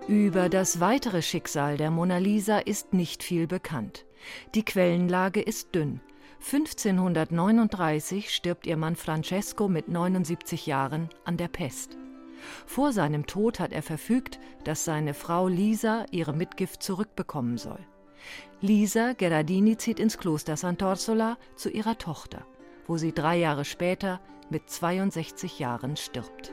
Über 0.08 0.48
das 0.48 0.78
weitere 0.78 1.20
Schicksal 1.20 1.76
der 1.76 1.90
Mona 1.90 2.18
Lisa 2.18 2.58
ist 2.58 2.92
nicht 2.94 3.24
viel 3.24 3.48
bekannt. 3.48 4.06
Die 4.54 4.64
Quellenlage 4.64 5.42
ist 5.42 5.74
dünn. 5.74 6.00
1539 6.40 8.32
stirbt 8.32 8.66
ihr 8.66 8.76
Mann 8.76 8.96
Francesco 8.96 9.68
mit 9.68 9.88
79 9.88 10.66
Jahren 10.66 11.08
an 11.24 11.36
der 11.36 11.48
Pest. 11.48 11.96
Vor 12.66 12.92
seinem 12.92 13.26
Tod 13.26 13.58
hat 13.58 13.72
er 13.72 13.82
verfügt, 13.82 14.38
dass 14.64 14.84
seine 14.84 15.14
Frau 15.14 15.48
Lisa 15.48 16.06
ihre 16.10 16.32
Mitgift 16.32 16.82
zurückbekommen 16.82 17.58
soll. 17.58 17.80
Lisa 18.60 19.12
Gerardini 19.14 19.76
zieht 19.76 20.00
ins 20.00 20.18
Kloster 20.18 20.54
Sant'Orsola 20.54 21.36
zu 21.56 21.70
ihrer 21.70 21.98
Tochter, 21.98 22.46
wo 22.86 22.96
sie 22.96 23.12
drei 23.12 23.36
Jahre 23.36 23.64
später 23.64 24.20
mit 24.50 24.70
62 24.70 25.58
Jahren 25.58 25.96
stirbt. 25.96 26.52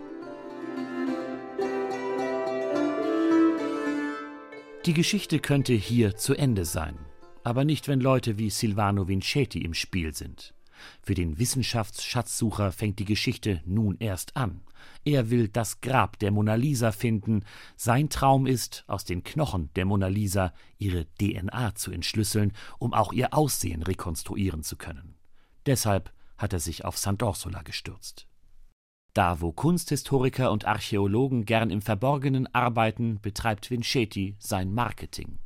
Die 4.86 4.94
Geschichte 4.94 5.40
könnte 5.40 5.74
hier 5.74 6.18
zu 6.18 6.34
Ende 6.34 6.66
sein 6.66 6.98
aber 7.44 7.66
nicht, 7.66 7.88
wenn 7.88 8.00
Leute 8.00 8.38
wie 8.38 8.50
Silvano 8.50 9.08
Vincetti 9.08 9.62
im 9.62 9.74
Spiel 9.74 10.14
sind. 10.14 10.54
Für 11.02 11.14
den 11.14 11.40
Wissenschaftsschatzsucher 11.40 12.72
fängt 12.72 13.00
die 13.00 13.06
Geschichte 13.06 13.62
nun 13.66 13.98
erst 14.00 14.36
an. 14.36 14.62
Er 15.06 15.30
will 15.30 15.48
das 15.48 15.82
Grab 15.82 16.20
der 16.20 16.32
Mona 16.32 16.56
Lisa 16.56 16.92
finden. 16.92 17.44
Sein 17.76 18.10
Traum 18.10 18.46
ist, 18.46 18.84
aus 18.88 19.06
den 19.06 19.24
Knochen 19.24 19.70
der 19.76 19.86
Mona 19.86 20.08
Lisa 20.08 20.54
ihre 20.78 21.06
DNA 21.20 21.76
zu 21.76 21.92
entschlüsseln, 21.92 22.54
um 22.80 22.94
auch 22.94 23.14
ihr 23.14 23.34
Aussehen 23.34 23.84
rekonstruieren 23.84 24.64
zu 24.64 24.76
können. 24.78 25.16
Deshalb 25.66 26.12
hat 26.38 26.54
er 26.54 26.60
sich 26.60 26.86
auf 26.86 26.96
Sant'Orsola 26.98 27.64
gestürzt. 27.64 28.28
Da, 29.14 29.42
wo 29.42 29.52
Kunsthistoriker 29.52 30.52
und 30.52 30.66
Archäologen 30.66 31.46
gern 31.46 31.70
im 31.70 31.82
Verborgenen 31.82 32.54
arbeiten, 32.54 33.20
betreibt 33.22 33.70
Vincetti 33.70 34.36
sein 34.40 34.74
Marketing. 34.74 35.38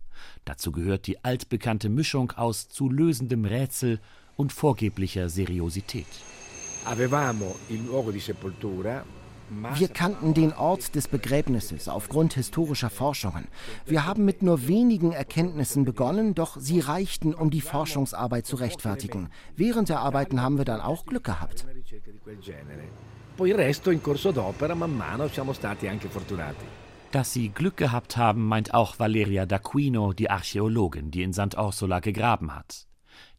Dazu 0.46 0.72
gehört 0.72 1.08
die 1.08 1.24
altbekannte 1.24 1.90
Mischung 1.90 2.32
aus 2.32 2.70
zu 2.70 2.90
lösendem 2.90 3.46
Rätsel 3.46 4.00
und 4.36 4.54
vorgeblicher 4.54 5.30
Seriosität. 5.30 6.06
Wir 9.74 9.88
kannten 9.88 10.34
den 10.34 10.54
Ort 10.54 10.96
des 10.96 11.08
Begräbnisses 11.08 11.88
aufgrund 11.88 12.34
historischer 12.34 12.90
Forschungen. 12.90 13.48
Wir 13.86 14.06
haben 14.06 14.26
mit 14.26 14.42
nur 14.42 14.68
wenigen 14.68 15.14
Erkenntnissen 15.14 15.86
begonnen, 15.86 16.36
doch 16.36 16.58
sie 16.60 16.80
reichten, 16.82 17.34
um 17.34 17.50
die 17.50 17.62
Forschungsarbeit 17.62 18.46
zu 18.46 18.58
rechtfertigen. 18.58 19.30
Während 19.56 19.90
der 19.90 20.02
Arbeiten 20.02 20.42
haben 20.42 20.58
wir 20.58 20.66
dann 20.66 20.82
auch 20.82 21.06
Glück 21.06 21.24
gehabt. 21.24 21.66
Poi 23.38 23.50
il 23.50 23.56
resto 23.56 23.92
in 23.92 24.02
corso 24.02 24.32
d'opera, 24.32 24.74
man 24.74 24.98
mano 24.98 25.28
siamo 25.28 25.54
stati 25.54 25.88
anche 25.88 26.10
fortunati. 26.10 26.66
Dass 27.12 27.32
sie 27.32 27.50
Glück 27.50 27.78
gehabt 27.78 28.18
haben, 28.18 28.46
meint 28.46 28.74
auch 28.74 29.00
Valeria 29.00 29.44
d'Aquino, 29.44 30.14
die 30.14 30.30
Archäologin, 30.30 31.10
die 31.10 31.24
in 31.24 31.32
Sant'Orsola 31.32 32.02
gegraben 32.02 32.54
hat. 32.54 32.86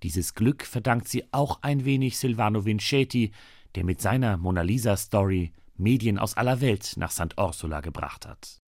Dieses 0.03 0.35
Glück 0.35 0.65
verdankt 0.65 1.09
sie 1.09 1.25
auch 1.33 1.59
ein 1.63 1.85
wenig 1.85 2.19
Silvano 2.19 2.65
Vincetti, 2.65 3.33
der 3.75 3.85
mit 3.85 4.01
seiner 4.01 4.39
Mona 4.39 4.63
Lisa 4.63 4.97
Story 4.97 5.53
Medien 5.79 6.19
aus 6.19 6.37
aller 6.37 6.61
Welt 6.61 6.95
nach 6.97 7.11
Sant'Orsola 7.11 7.81
gebracht 7.81 8.27
hat. 8.27 8.59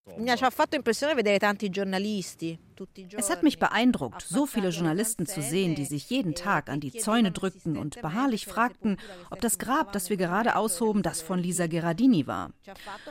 Es 3.16 3.30
hat 3.30 3.42
mich 3.42 3.58
beeindruckt, 3.58 4.22
so 4.22 4.46
viele 4.46 4.70
Journalisten 4.70 5.26
zu 5.26 5.42
sehen, 5.42 5.74
die 5.74 5.84
sich 5.84 6.08
jeden 6.10 6.34
Tag 6.34 6.68
an 6.68 6.80
die 6.80 6.92
Zäune 6.92 7.30
drückten 7.30 7.76
und 7.76 8.00
beharrlich 8.00 8.46
fragten, 8.46 8.96
ob 9.30 9.40
das 9.40 9.58
Grab, 9.58 9.92
das 9.92 10.10
wir 10.10 10.16
gerade 10.16 10.56
aushoben, 10.56 11.02
das 11.02 11.20
von 11.20 11.38
Lisa 11.38 11.66
Gherardini 11.66 12.26
war. 12.26 12.50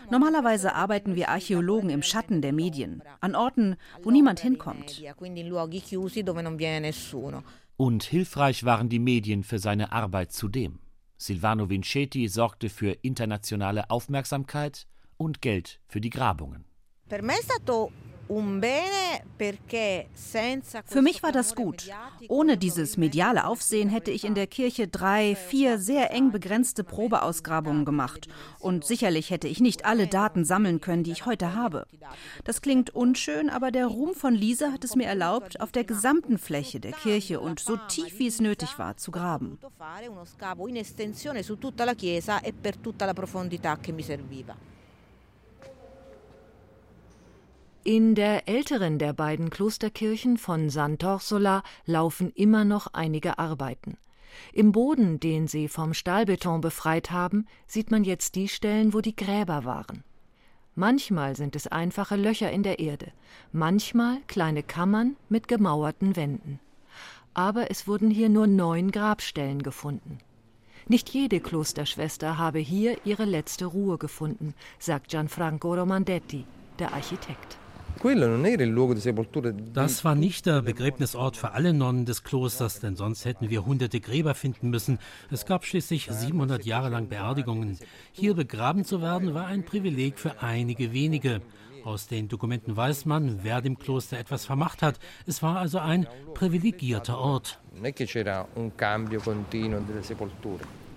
Normalerweise 0.10 0.74
arbeiten 0.74 1.16
wir 1.16 1.30
Archäologen 1.30 1.90
im 1.90 2.02
Schatten 2.04 2.42
der 2.42 2.54
Medien, 2.54 3.04
an 3.22 3.36
Orten, 3.36 3.76
wo 4.02 4.12
niemand 4.12 4.40
hinkommt. 4.40 5.02
Und 7.78 8.04
hilfreich 8.04 8.66
waren 8.66 8.90
die 8.90 9.00
Medien 9.00 9.44
für 9.44 9.60
seine 9.60 9.92
Arbeit 9.92 10.34
zudem. 10.34 10.80
Silvano 11.20 11.70
Vincetti 11.70 12.30
sorgte 12.30 12.70
für 12.70 12.92
internationale 13.02 13.90
Aufmerksamkeit 13.90 14.88
und 15.18 15.42
Geld 15.42 15.82
für 15.86 16.00
die 16.00 16.10
Grabungen. 16.10 16.64
Für 20.86 21.02
mich 21.02 21.24
war 21.24 21.32
das 21.32 21.56
gut. 21.56 21.90
Ohne 22.28 22.58
dieses 22.58 22.96
mediale 22.96 23.46
Aufsehen 23.46 23.90
hätte 23.90 24.12
ich 24.12 24.24
in 24.24 24.36
der 24.36 24.48
Kirche 24.48 24.88
drei, 24.88 25.36
vier 25.36 25.80
sehr 25.80 26.12
eng 26.12 26.32
begrenzte 26.32 26.84
Probeausgrabungen 26.84 27.86
gemacht. 27.86 28.28
Und 28.60 28.86
sicherlich 28.86 29.32
hätte 29.32 29.48
ich 29.48 29.60
nicht 29.60 29.86
alle 29.86 30.08
Daten 30.08 30.46
sammeln 30.46 30.80
können, 30.80 31.04
die 31.04 31.12
ich 31.12 31.26
heute 31.26 31.56
habe. 31.56 31.88
Das 32.44 32.62
klingt 32.62 32.92
unschön, 32.92 33.50
aber 33.50 33.72
der 33.72 33.88
Ruhm 33.88 34.14
von 34.14 34.36
Lisa 34.36 34.72
hat 34.72 34.84
es 34.84 34.96
mir 34.96 35.08
erlaubt, 35.08 35.60
auf 35.60 35.72
der 35.72 35.84
gesamten 35.84 36.38
Fläche 36.38 36.80
der 36.80 36.92
Kirche 36.92 37.40
und 37.40 37.60
so 37.60 37.78
tief 37.88 38.20
wie 38.20 38.28
es 38.28 38.40
nötig 38.40 38.78
war, 38.78 38.96
zu 38.98 39.12
graben. 39.12 39.58
In 47.86 48.14
der 48.14 48.50
älteren 48.50 49.00
der 49.00 49.14
beiden 49.14 49.50
Klosterkirchen 49.50 50.38
von 50.38 50.68
Sant'Orsola 50.68 51.64
laufen 51.86 52.30
immer 52.36 52.66
noch 52.66 52.88
einige 52.92 53.40
Arbeiten. 53.40 53.98
Im 54.52 54.74
Boden, 54.74 55.22
den 55.22 55.48
sie 55.48 55.70
vom 55.70 55.94
Stahlbeton 55.94 56.60
befreit 56.60 57.10
haben, 57.12 57.48
sieht 57.68 57.90
man 57.90 58.04
jetzt 58.04 58.36
die 58.36 58.50
Stellen, 58.50 58.94
wo 58.94 59.00
die 59.00 59.16
Gräber 59.16 59.64
waren. 59.64 60.04
Manchmal 60.76 61.38
sind 61.38 61.56
es 61.56 61.68
einfache 61.68 62.18
Löcher 62.18 62.52
in 62.52 62.64
der 62.64 62.80
Erde, 62.80 63.14
manchmal 63.54 64.18
kleine 64.28 64.62
Kammern 64.62 65.16
mit 65.30 65.48
gemauerten 65.48 66.18
Wänden. 66.18 66.60
Aber 67.34 67.72
es 67.72 67.88
wurden 67.88 68.12
hier 68.12 68.28
nur 68.28 68.48
neun 68.48 68.92
Grabstellen 68.92 69.64
gefunden. 69.64 70.18
Nicht 70.90 71.10
jede 71.10 71.40
Klosterschwester 71.40 72.38
habe 72.38 72.60
hier 72.60 72.98
ihre 73.06 73.26
letzte 73.26 73.68
Ruhe 73.68 73.98
gefunden, 73.98 74.54
sagt 74.80 75.10
Gianfranco 75.10 75.74
Romandetti, 75.76 76.46
der 76.78 76.94
Architekt. 76.94 77.58
Das 79.74 80.06
war 80.06 80.16
nicht 80.16 80.46
der 80.46 80.62
Begräbnisort 80.62 81.36
für 81.36 81.52
alle 81.52 81.74
Nonnen 81.74 82.06
des 82.06 82.24
Klosters, 82.24 82.80
denn 82.80 82.96
sonst 82.96 83.26
hätten 83.26 83.50
wir 83.50 83.66
hunderte 83.66 84.00
Gräber 84.00 84.36
finden 84.36 84.70
müssen. 84.70 85.00
Es 85.32 85.46
gab 85.46 85.66
schließlich 85.66 86.08
700 86.10 86.66
Jahre 86.66 86.90
lang 86.90 87.10
Beerdigungen. 87.10 87.78
Hier 88.12 88.36
begraben 88.36 88.86
zu 88.86 89.02
werden, 89.02 89.34
war 89.34 89.48
ein 89.48 89.66
Privileg 89.66 90.18
für 90.18 90.42
einige 90.42 90.94
wenige. 90.94 91.42
Aus 91.84 92.08
den 92.08 92.28
Dokumenten 92.28 92.76
weiß 92.76 93.06
man, 93.06 93.40
wer 93.44 93.62
dem 93.62 93.78
Kloster 93.80 94.20
etwas 94.20 94.46
vermacht 94.46 94.82
hat. 94.82 95.00
Es 95.26 95.42
war 95.42 95.58
also 95.58 95.80
ein 95.80 96.08
privilegierter 96.34 97.18
Ort. 97.18 97.60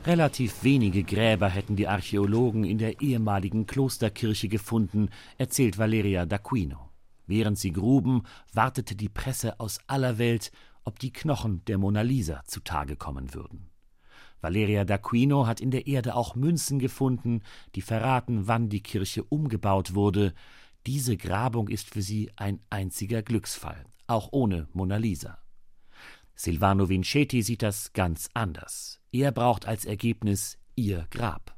Relativ 0.05 0.65
wenige 0.65 1.05
Gräber 1.05 1.49
hätten 1.49 1.77
die 1.77 1.87
Archäologen 1.87 2.65
in 2.65 2.79
der 2.79 3.01
ehemaligen 3.01 3.67
Klosterkirche 3.67 4.49
gefunden, 4.49 5.11
erzählt 5.39 5.79
Valeria 5.79 6.25
d'Aquino. 6.25 6.89
Während 7.29 7.57
sie 7.57 7.71
gruben, 7.71 8.25
wartete 8.53 8.97
die 8.97 9.09
Presse 9.09 9.61
aus 9.61 9.79
aller 9.87 10.19
Welt, 10.19 10.51
ob 10.83 10.99
die 10.99 11.13
Knochen 11.13 11.65
der 11.67 11.79
Mona 11.79 12.03
Lisa 12.03 12.43
zutage 12.47 12.97
kommen 12.97 13.33
würden. 13.33 13.71
Valeria 14.41 14.83
d'Aquino 14.83 15.47
hat 15.47 15.61
in 15.61 15.71
der 15.71 15.87
Erde 15.87 16.17
auch 16.17 16.35
Münzen 16.35 16.81
gefunden, 16.81 17.43
die 17.77 17.83
verraten, 17.83 18.49
wann 18.49 18.69
die 18.69 18.83
Kirche 18.83 19.23
umgebaut 19.23 19.95
wurde. 19.95 20.35
Diese 20.85 21.17
Grabung 21.17 21.69
ist 21.69 21.89
für 21.89 22.03
sie 22.03 22.29
ein 22.35 22.59
einziger 22.71 23.23
Glücksfall, 23.23 23.87
auch 24.09 24.31
ohne 24.33 24.67
Mona 24.73 24.97
Lisa. 24.97 25.42
Silvano 26.45 26.89
Vincetti 26.89 27.41
sieht 27.41 27.63
das 27.63 27.93
ganz 27.93 28.29
anders. 28.35 28.99
Er 29.13 29.31
braucht 29.31 29.69
als 29.69 29.85
Ergebnis 29.85 30.59
ihr 30.75 31.07
Grab. 31.13 31.55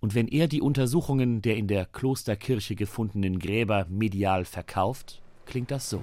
Und 0.00 0.16
wenn 0.16 0.26
er 0.26 0.48
die 0.48 0.60
Untersuchungen 0.60 1.42
der 1.42 1.56
in 1.56 1.68
der 1.68 1.86
Klosterkirche 1.86 2.74
gefundenen 2.74 3.38
Gräber 3.38 3.86
medial 3.88 4.44
verkauft, 4.44 5.22
klingt 5.44 5.70
das 5.70 5.88
so. 5.88 6.02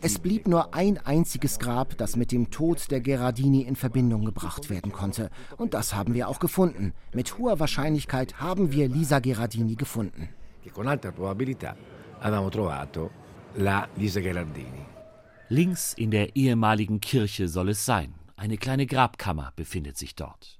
Es 0.00 0.18
blieb 0.18 0.48
nur 0.48 0.74
ein 0.74 0.98
einziges 0.98 1.60
Grab, 1.60 1.96
das 1.96 2.16
mit 2.16 2.32
dem 2.32 2.50
Tod 2.50 2.90
der 2.90 3.00
Gerardini 3.00 3.60
in 3.60 3.76
Verbindung 3.76 4.24
gebracht 4.24 4.70
werden 4.70 4.90
konnte. 4.90 5.30
Und 5.56 5.74
das 5.74 5.94
haben 5.94 6.14
wir 6.14 6.28
auch 6.28 6.40
gefunden. 6.40 6.94
Mit 7.12 7.38
hoher 7.38 7.60
Wahrscheinlichkeit 7.60 8.40
haben 8.40 8.72
wir 8.72 8.88
Lisa 8.88 9.20
Gerardini 9.20 9.76
gefunden. 9.76 10.30
Links 15.48 15.92
in 15.94 16.10
der 16.10 16.34
ehemaligen 16.34 17.00
Kirche 17.00 17.48
soll 17.48 17.68
es 17.68 17.84
sein. 17.84 18.14
Eine 18.36 18.56
kleine 18.56 18.86
Grabkammer 18.86 19.52
befindet 19.54 19.96
sich 19.96 20.16
dort. 20.16 20.58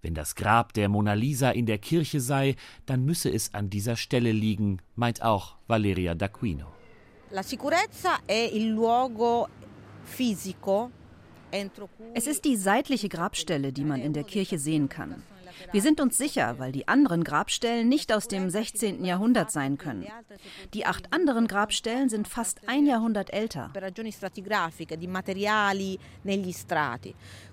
Wenn 0.00 0.14
das 0.14 0.36
Grab 0.36 0.72
der 0.72 0.88
Mona 0.88 1.14
Lisa 1.14 1.50
in 1.50 1.66
der 1.66 1.78
Kirche 1.78 2.20
sei, 2.20 2.54
dann 2.86 3.04
müsse 3.04 3.30
es 3.30 3.52
an 3.52 3.68
dieser 3.68 3.96
Stelle 3.96 4.32
liegen, 4.32 4.80
meint 4.94 5.22
auch 5.22 5.56
Valeria 5.66 6.12
d'Aquino. 6.12 6.66
Es 12.14 12.26
ist 12.26 12.44
die 12.44 12.56
seitliche 12.56 13.08
Grabstelle, 13.08 13.72
die 13.72 13.84
man 13.84 14.00
in 14.00 14.12
der 14.12 14.24
Kirche 14.24 14.58
sehen 14.58 14.88
kann. 14.88 15.22
Wir 15.72 15.82
sind 15.82 16.00
uns 16.00 16.16
sicher, 16.16 16.58
weil 16.58 16.72
die 16.72 16.88
anderen 16.88 17.24
Grabstellen 17.24 17.88
nicht 17.88 18.12
aus 18.12 18.28
dem 18.28 18.50
16. 18.50 19.04
Jahrhundert 19.04 19.50
sein 19.50 19.78
können. 19.78 20.06
Die 20.74 20.86
acht 20.86 21.12
anderen 21.12 21.46
Grabstellen 21.46 22.08
sind 22.08 22.28
fast 22.28 22.60
ein 22.66 22.86
Jahrhundert 22.86 23.32
älter. 23.32 23.70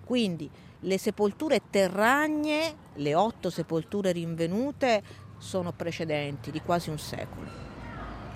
Quindi 0.08 0.50
le 0.82 0.98
sepolture 0.98 1.60
terragne, 1.70 2.74
le 2.96 3.16
otto 3.16 3.50
sepolture 3.50 4.14
rinvenute, 4.14 5.02
sono 5.38 5.74
precedenti 5.74 6.52
di 6.52 6.62
quasi 6.62 6.90
un 6.90 6.98
secolo. 6.98 7.50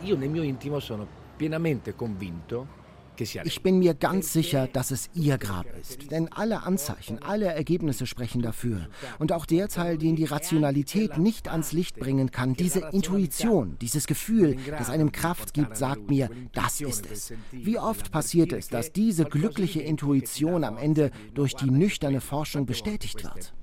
Io 0.01 0.17
nel 0.17 0.29
mio 0.29 0.43
intimo 0.43 0.79
sono 0.79 1.07
pienamente 1.37 1.95
convinto 1.95 2.79
ich 3.21 3.61
bin 3.61 3.79
mir 3.79 3.93
ganz 3.93 4.33
sicher, 4.33 4.67
dass 4.67 4.91
es 4.91 5.09
ihr 5.13 5.37
Grab 5.37 5.65
ist. 5.79 6.11
Denn 6.11 6.31
alle 6.31 6.63
Anzeichen, 6.63 7.19
alle 7.19 7.45
Ergebnisse 7.45 8.05
sprechen 8.05 8.41
dafür. 8.41 8.87
Und 9.19 9.31
auch 9.31 9.45
der 9.45 9.67
Teil, 9.67 9.97
den 9.97 10.15
die 10.15 10.25
Rationalität 10.25 11.17
nicht 11.17 11.49
ans 11.49 11.71
Licht 11.71 11.97
bringen 11.97 12.31
kann, 12.31 12.53
diese 12.53 12.79
Intuition, 12.91 13.77
dieses 13.81 14.07
Gefühl, 14.07 14.57
das 14.69 14.89
einem 14.89 15.11
Kraft 15.11 15.53
gibt, 15.53 15.77
sagt 15.77 16.09
mir, 16.09 16.29
das 16.53 16.81
ist 16.81 17.09
es. 17.11 17.33
Wie 17.51 17.79
oft 17.79 18.11
passiert 18.11 18.53
es, 18.53 18.67
dass 18.67 18.91
diese 18.91 19.25
glückliche 19.25 19.81
Intuition 19.81 20.63
am 20.63 20.77
Ende 20.77 21.11
durch 21.33 21.55
die 21.55 21.69
nüchterne 21.69 22.21
Forschung 22.21 22.65
bestätigt 22.65 23.23
wird? 23.23 23.53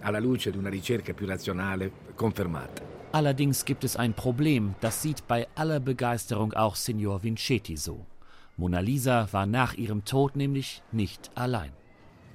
alla 0.00 0.18
luce 0.18 0.50
di 0.50 0.58
una 0.58 0.68
ricerca 0.68 1.12
più 1.12 1.26
razionale 1.26 1.90
confermata. 2.14 2.97
Allerdings 3.10 3.64
gibt 3.64 3.84
es 3.84 3.96
ein 3.96 4.12
Problem, 4.12 4.74
das 4.80 5.00
sieht 5.00 5.26
bei 5.26 5.48
aller 5.54 5.80
Begeisterung 5.80 6.52
auch 6.52 6.76
Signor 6.76 7.22
Vincetti 7.22 7.76
so. 7.76 8.04
Mona 8.58 8.80
Lisa 8.80 9.28
war 9.32 9.46
nach 9.46 9.74
ihrem 9.74 10.04
Tod 10.04 10.36
nämlich 10.36 10.82
nicht 10.92 11.30
allein. 11.34 11.72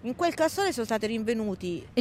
In 0.03 0.15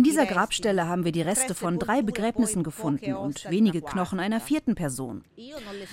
dieser 0.03 0.27
Grabstelle 0.27 0.89
haben 0.89 1.05
wir 1.05 1.13
die 1.13 1.23
Reste 1.23 1.55
von 1.55 1.79
drei 1.79 2.03
Begräbnissen 2.03 2.65
gefunden 2.65 3.15
und 3.15 3.49
wenige 3.49 3.81
Knochen 3.81 4.19
einer 4.19 4.41
vierten 4.41 4.75
Person. 4.75 5.23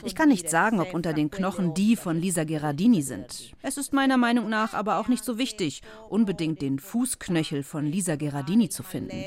Ich 0.04 0.16
kann 0.16 0.30
nicht 0.30 0.50
sagen, 0.50 0.80
ob 0.80 0.94
unter 0.94 1.14
den 1.14 1.30
Knochen 1.30 1.76
die 1.76 1.96
von 1.96 2.20
Lisa 2.20 2.46
Gherardini 2.46 3.04
sind. 3.04 3.52
Es 3.62 3.78
ist 3.78 3.94
meiner 3.94 4.18
Meinung 4.18 4.50
nach 4.50 4.74
aber 4.74 5.00
auch 5.00 5.08
nicht 5.08 5.24
so 5.24 5.38
wichtig, 5.38 5.84
unbedingt 6.10 6.62
den 6.62 6.80
Fußknöchel 6.80 7.62
von 7.62 7.86
Lisa 7.86 8.16
Gherardini 8.16 8.70
zu 8.70 8.82
finden. 8.82 9.24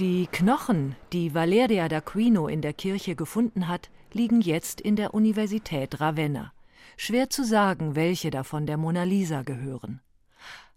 Die 0.00 0.26
Knochen, 0.26 0.96
die 1.12 1.34
Valeria 1.34 1.86
d'Aquino 1.86 2.48
in 2.48 2.62
der 2.62 2.72
Kirche 2.72 3.14
gefunden 3.14 3.68
hat, 3.68 3.90
liegen 4.12 4.40
jetzt 4.40 4.80
in 4.80 4.96
der 4.96 5.14
Universität 5.14 6.00
Ravenna. 6.00 6.52
Schwer 6.96 7.30
zu 7.30 7.44
sagen, 7.44 7.94
welche 7.94 8.32
davon 8.32 8.66
der 8.66 8.76
Mona 8.76 9.04
Lisa 9.04 9.42
gehören. 9.42 10.00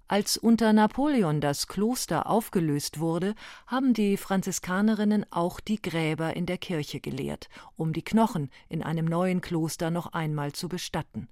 Als 0.07 0.37
unter 0.37 0.71
Napoleon 0.71 1.41
das 1.41 1.67
Kloster 1.67 2.29
aufgelöst 2.29 2.99
wurde, 2.99 3.33
haben 3.65 3.95
die 3.95 4.17
Franziskanerinnen 4.17 5.25
auch 5.31 5.59
die 5.61 5.81
Gräber 5.81 6.35
in 6.35 6.45
der 6.45 6.59
Kirche 6.59 6.99
geleert, 6.99 7.49
um 7.75 7.93
die 7.93 8.03
Knochen 8.03 8.51
in 8.69 8.83
einem 8.83 9.05
neuen 9.05 9.41
Kloster 9.41 9.89
noch 9.89 10.13
einmal 10.13 10.51
zu 10.51 10.69
bestatten. 10.69 11.27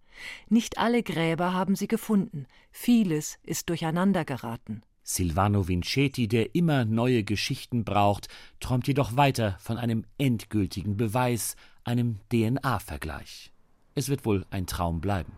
Nicht 0.49 0.79
alle 0.79 1.03
Gräber 1.03 1.53
haben 1.53 1.75
sie 1.75 1.87
gefunden, 1.87 2.47
vieles 2.71 3.37
ist 3.43 3.69
durcheinandergeraten. 3.69 4.83
Silvano 5.07 5.67
Vincetti, 5.67 6.27
der 6.27 6.55
immer 6.55 6.83
neue 6.83 7.23
Geschichten 7.23 7.83
braucht, 7.83 8.27
träumt 8.59 8.87
jedoch 8.87 9.15
weiter 9.15 9.55
von 9.59 9.77
einem 9.77 10.03
endgültigen 10.17 10.97
Beweis, 10.97 11.55
einem 11.83 12.17
DNA-Vergleich. 12.31 13.51
Es 13.93 14.09
wird 14.09 14.25
wohl 14.25 14.47
ein 14.49 14.65
Traum 14.65 15.01
bleiben. 15.01 15.31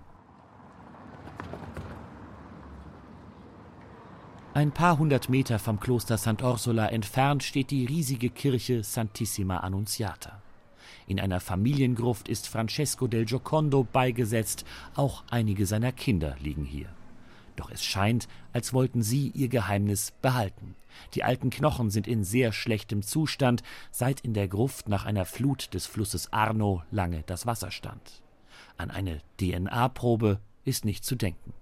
Ein 4.54 4.72
paar 4.72 4.98
hundert 4.98 5.28
Meter 5.28 5.60
vom 5.60 5.82
Kloster 5.82 6.16
Sant'Orsola 6.16 6.88
entfernt 6.88 7.44
steht 7.44 7.70
die 7.70 7.86
riesige 7.86 8.30
Kirche 8.30 8.84
Santissima 8.84 9.58
Annunziata. 9.58 10.42
In 11.08 11.20
einer 11.20 11.42
Familiengruft 11.42 12.30
ist 12.30 12.48
Francesco 12.48 13.08
del 13.08 13.26
Giocondo 13.26 13.84
beigesetzt, 13.84 14.64
auch 14.96 15.26
einige 15.30 15.66
seiner 15.66 15.92
Kinder 15.92 16.38
liegen 16.40 16.64
hier. 16.64 16.88
Doch 17.58 17.70
es 17.72 17.84
scheint, 17.84 18.30
als 18.54 18.72
wollten 18.72 19.02
sie 19.02 19.32
ihr 19.32 19.50
Geheimnis 19.50 20.14
behalten. 20.22 20.76
Die 21.14 21.24
alten 21.24 21.50
Knochen 21.50 21.90
sind 21.90 22.08
in 22.08 22.24
sehr 22.24 22.54
schlechtem 22.54 23.02
Zustand, 23.02 23.64
seit 23.92 24.22
in 24.22 24.34
der 24.34 24.48
Gruft 24.48 24.88
nach 24.88 25.06
einer 25.06 25.26
Flut 25.26 25.74
des 25.74 25.86
Flusses 25.86 26.32
Arno 26.32 26.84
lange 26.92 27.24
das 27.26 27.46
Wasser 27.46 27.72
stand. 27.72 28.22
An 28.78 28.92
eine 28.92 29.20
DNA-Probe 29.40 30.40
ist 30.64 30.86
nicht 30.86 31.04
zu 31.04 31.16
denken. 31.16 31.54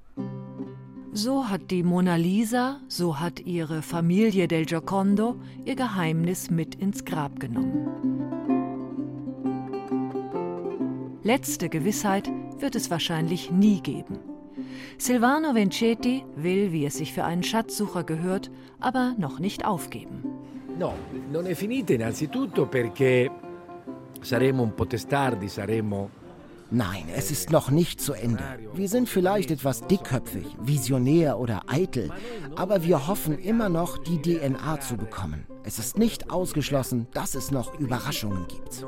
So 1.13 1.47
hat 1.47 1.71
die 1.71 1.83
Mona 1.83 2.17
Lisa, 2.17 2.81
so 2.89 3.21
hat 3.21 3.39
ihre 3.39 3.81
Familie 3.81 4.49
del 4.49 4.65
Giocondo 4.65 5.41
ihr 5.63 5.77
Geheimnis 5.77 6.49
mit 6.49 6.75
ins 6.75 7.05
Grab 7.05 7.39
genommen. 7.39 7.87
Letzte 11.23 11.69
Gewissheit 11.69 12.29
wird 12.59 12.75
es 12.75 12.91
wahrscheinlich 12.91 13.49
nie 13.49 13.81
geben. 13.81 14.34
Silvano 14.97 15.53
Vincetti 15.53 16.23
will, 16.35 16.71
wie 16.71 16.85
es 16.85 16.97
sich 16.97 17.13
für 17.13 17.23
einen 17.23 17.43
Schatzsucher 17.43 18.03
gehört, 18.03 18.51
aber 18.79 19.15
noch 19.17 19.39
nicht 19.39 19.65
aufgeben. 19.65 20.23
No, 20.77 20.93
non 21.31 21.45
è 21.45 21.55
finita 21.55 21.93
innanzitutto 21.93 22.67
perché 22.67 23.31
saremo 24.21 24.61
un 24.63 24.73
po' 24.73 24.87
testardi, 24.87 25.47
saremo 25.47 26.09
Nein, 26.71 27.05
es 27.15 27.29
ist 27.29 27.51
noch 27.51 27.69
nicht 27.69 28.01
zu 28.01 28.13
Ende. 28.13 28.43
Wir 28.73 28.89
sind 28.89 29.07
vielleicht 29.07 29.51
etwas 29.51 29.85
dickköpfig, 29.87 30.47
visionär 30.59 31.37
oder 31.37 31.61
eitel, 31.67 32.11
aber 32.55 32.83
wir 32.83 33.07
hoffen 33.07 33.37
immer 33.37 33.69
noch, 33.69 33.99
die 33.99 34.19
DNA 34.19 34.79
zu 34.81 34.97
bekommen. 34.97 35.45
Es 35.63 35.77
ist 35.77 35.97
nicht 35.97 36.31
ausgeschlossen, 36.31 37.07
dass 37.13 37.35
es 37.35 37.51
noch 37.51 37.79
Überraschungen 37.79 38.47
gibt. 38.47 38.83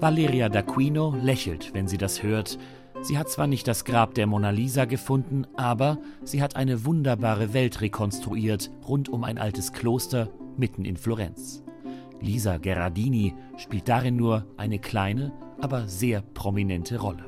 Valeria 0.00 0.46
d'Aquino 0.46 1.16
lächelt, 1.20 1.74
wenn 1.74 1.88
sie 1.88 1.98
das 1.98 2.22
hört. 2.22 2.56
Sie 3.00 3.18
hat 3.18 3.28
zwar 3.28 3.48
nicht 3.48 3.66
das 3.66 3.84
Grab 3.84 4.14
der 4.14 4.28
Mona 4.28 4.50
Lisa 4.50 4.84
gefunden, 4.84 5.44
aber 5.56 5.98
sie 6.22 6.40
hat 6.40 6.54
eine 6.54 6.84
wunderbare 6.84 7.52
Welt 7.52 7.80
rekonstruiert 7.80 8.70
rund 8.86 9.08
um 9.08 9.24
ein 9.24 9.38
altes 9.38 9.72
Kloster 9.72 10.28
mitten 10.56 10.84
in 10.84 10.96
Florenz. 10.96 11.64
Lisa 12.20 12.58
Gherardini 12.58 13.34
spielt 13.56 13.88
darin 13.88 14.14
nur 14.14 14.46
eine 14.56 14.78
kleine, 14.78 15.32
aber 15.60 15.88
sehr 15.88 16.22
prominente 16.22 17.00
Rolle. 17.00 17.24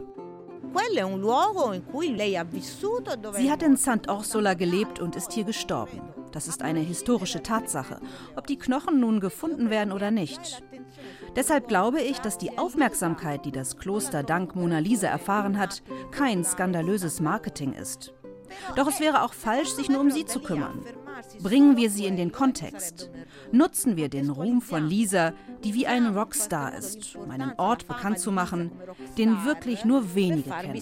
Sie 3.33 3.51
hat 3.51 3.63
in 3.65 3.77
Sant'Orsola 3.77 4.55
gelebt 4.55 5.01
und 5.01 5.17
ist 5.17 5.33
hier 5.33 5.45
gestorben. 5.45 6.01
Das 6.31 6.47
ist 6.47 6.63
eine 6.63 6.81
historische 6.81 7.43
Tatsache, 7.43 8.01
ob 8.37 8.47
die 8.47 8.59
Knochen 8.59 9.01
nun 9.01 9.19
gefunden 9.19 9.71
werden 9.71 9.93
oder 9.93 10.13
nicht. 10.13 10.63
Deshalb 11.37 11.69
glaube 11.69 12.01
ich, 12.01 12.19
dass 12.19 12.38
die 12.38 12.59
Aufmerksamkeit, 12.59 13.45
die 13.45 13.53
das 13.53 13.77
Kloster 13.77 14.23
dank 14.23 14.57
Mona 14.57 14.79
Lisa 14.79 15.07
erfahren 15.09 15.59
hat, 15.59 15.83
kein 16.11 16.45
skandalöses 16.45 17.21
Marketing 17.21 17.73
ist. 17.73 18.12
Doch 18.77 18.88
es 18.88 19.01
wäre 19.01 19.23
auch 19.23 19.33
falsch, 19.33 19.69
sich 19.71 19.88
nur 19.88 20.01
um 20.01 20.11
sie 20.11 20.25
zu 20.25 20.40
kümmern. 20.40 20.85
Bringen 21.43 21.77
wir 21.77 21.90
sie 21.90 22.07
in 22.07 22.16
den 22.16 22.33
Kontext. 22.33 23.11
Nutzen 23.53 23.97
wir 23.97 24.09
den 24.09 24.31
Ruhm 24.31 24.61
von 24.61 24.87
Lisa, 24.87 25.33
die 25.62 25.75
wie 25.75 25.87
ein 25.87 26.16
Rockstar 26.16 26.75
ist, 26.75 27.14
um 27.16 27.31
einen 27.31 27.53
Ort 27.59 27.87
bekannt 27.87 28.19
zu 28.19 28.33
machen, 28.33 28.73
den 29.16 29.45
wirklich 29.45 29.85
nur 29.85 30.14
wenige 30.14 30.51
kennen. 30.51 30.73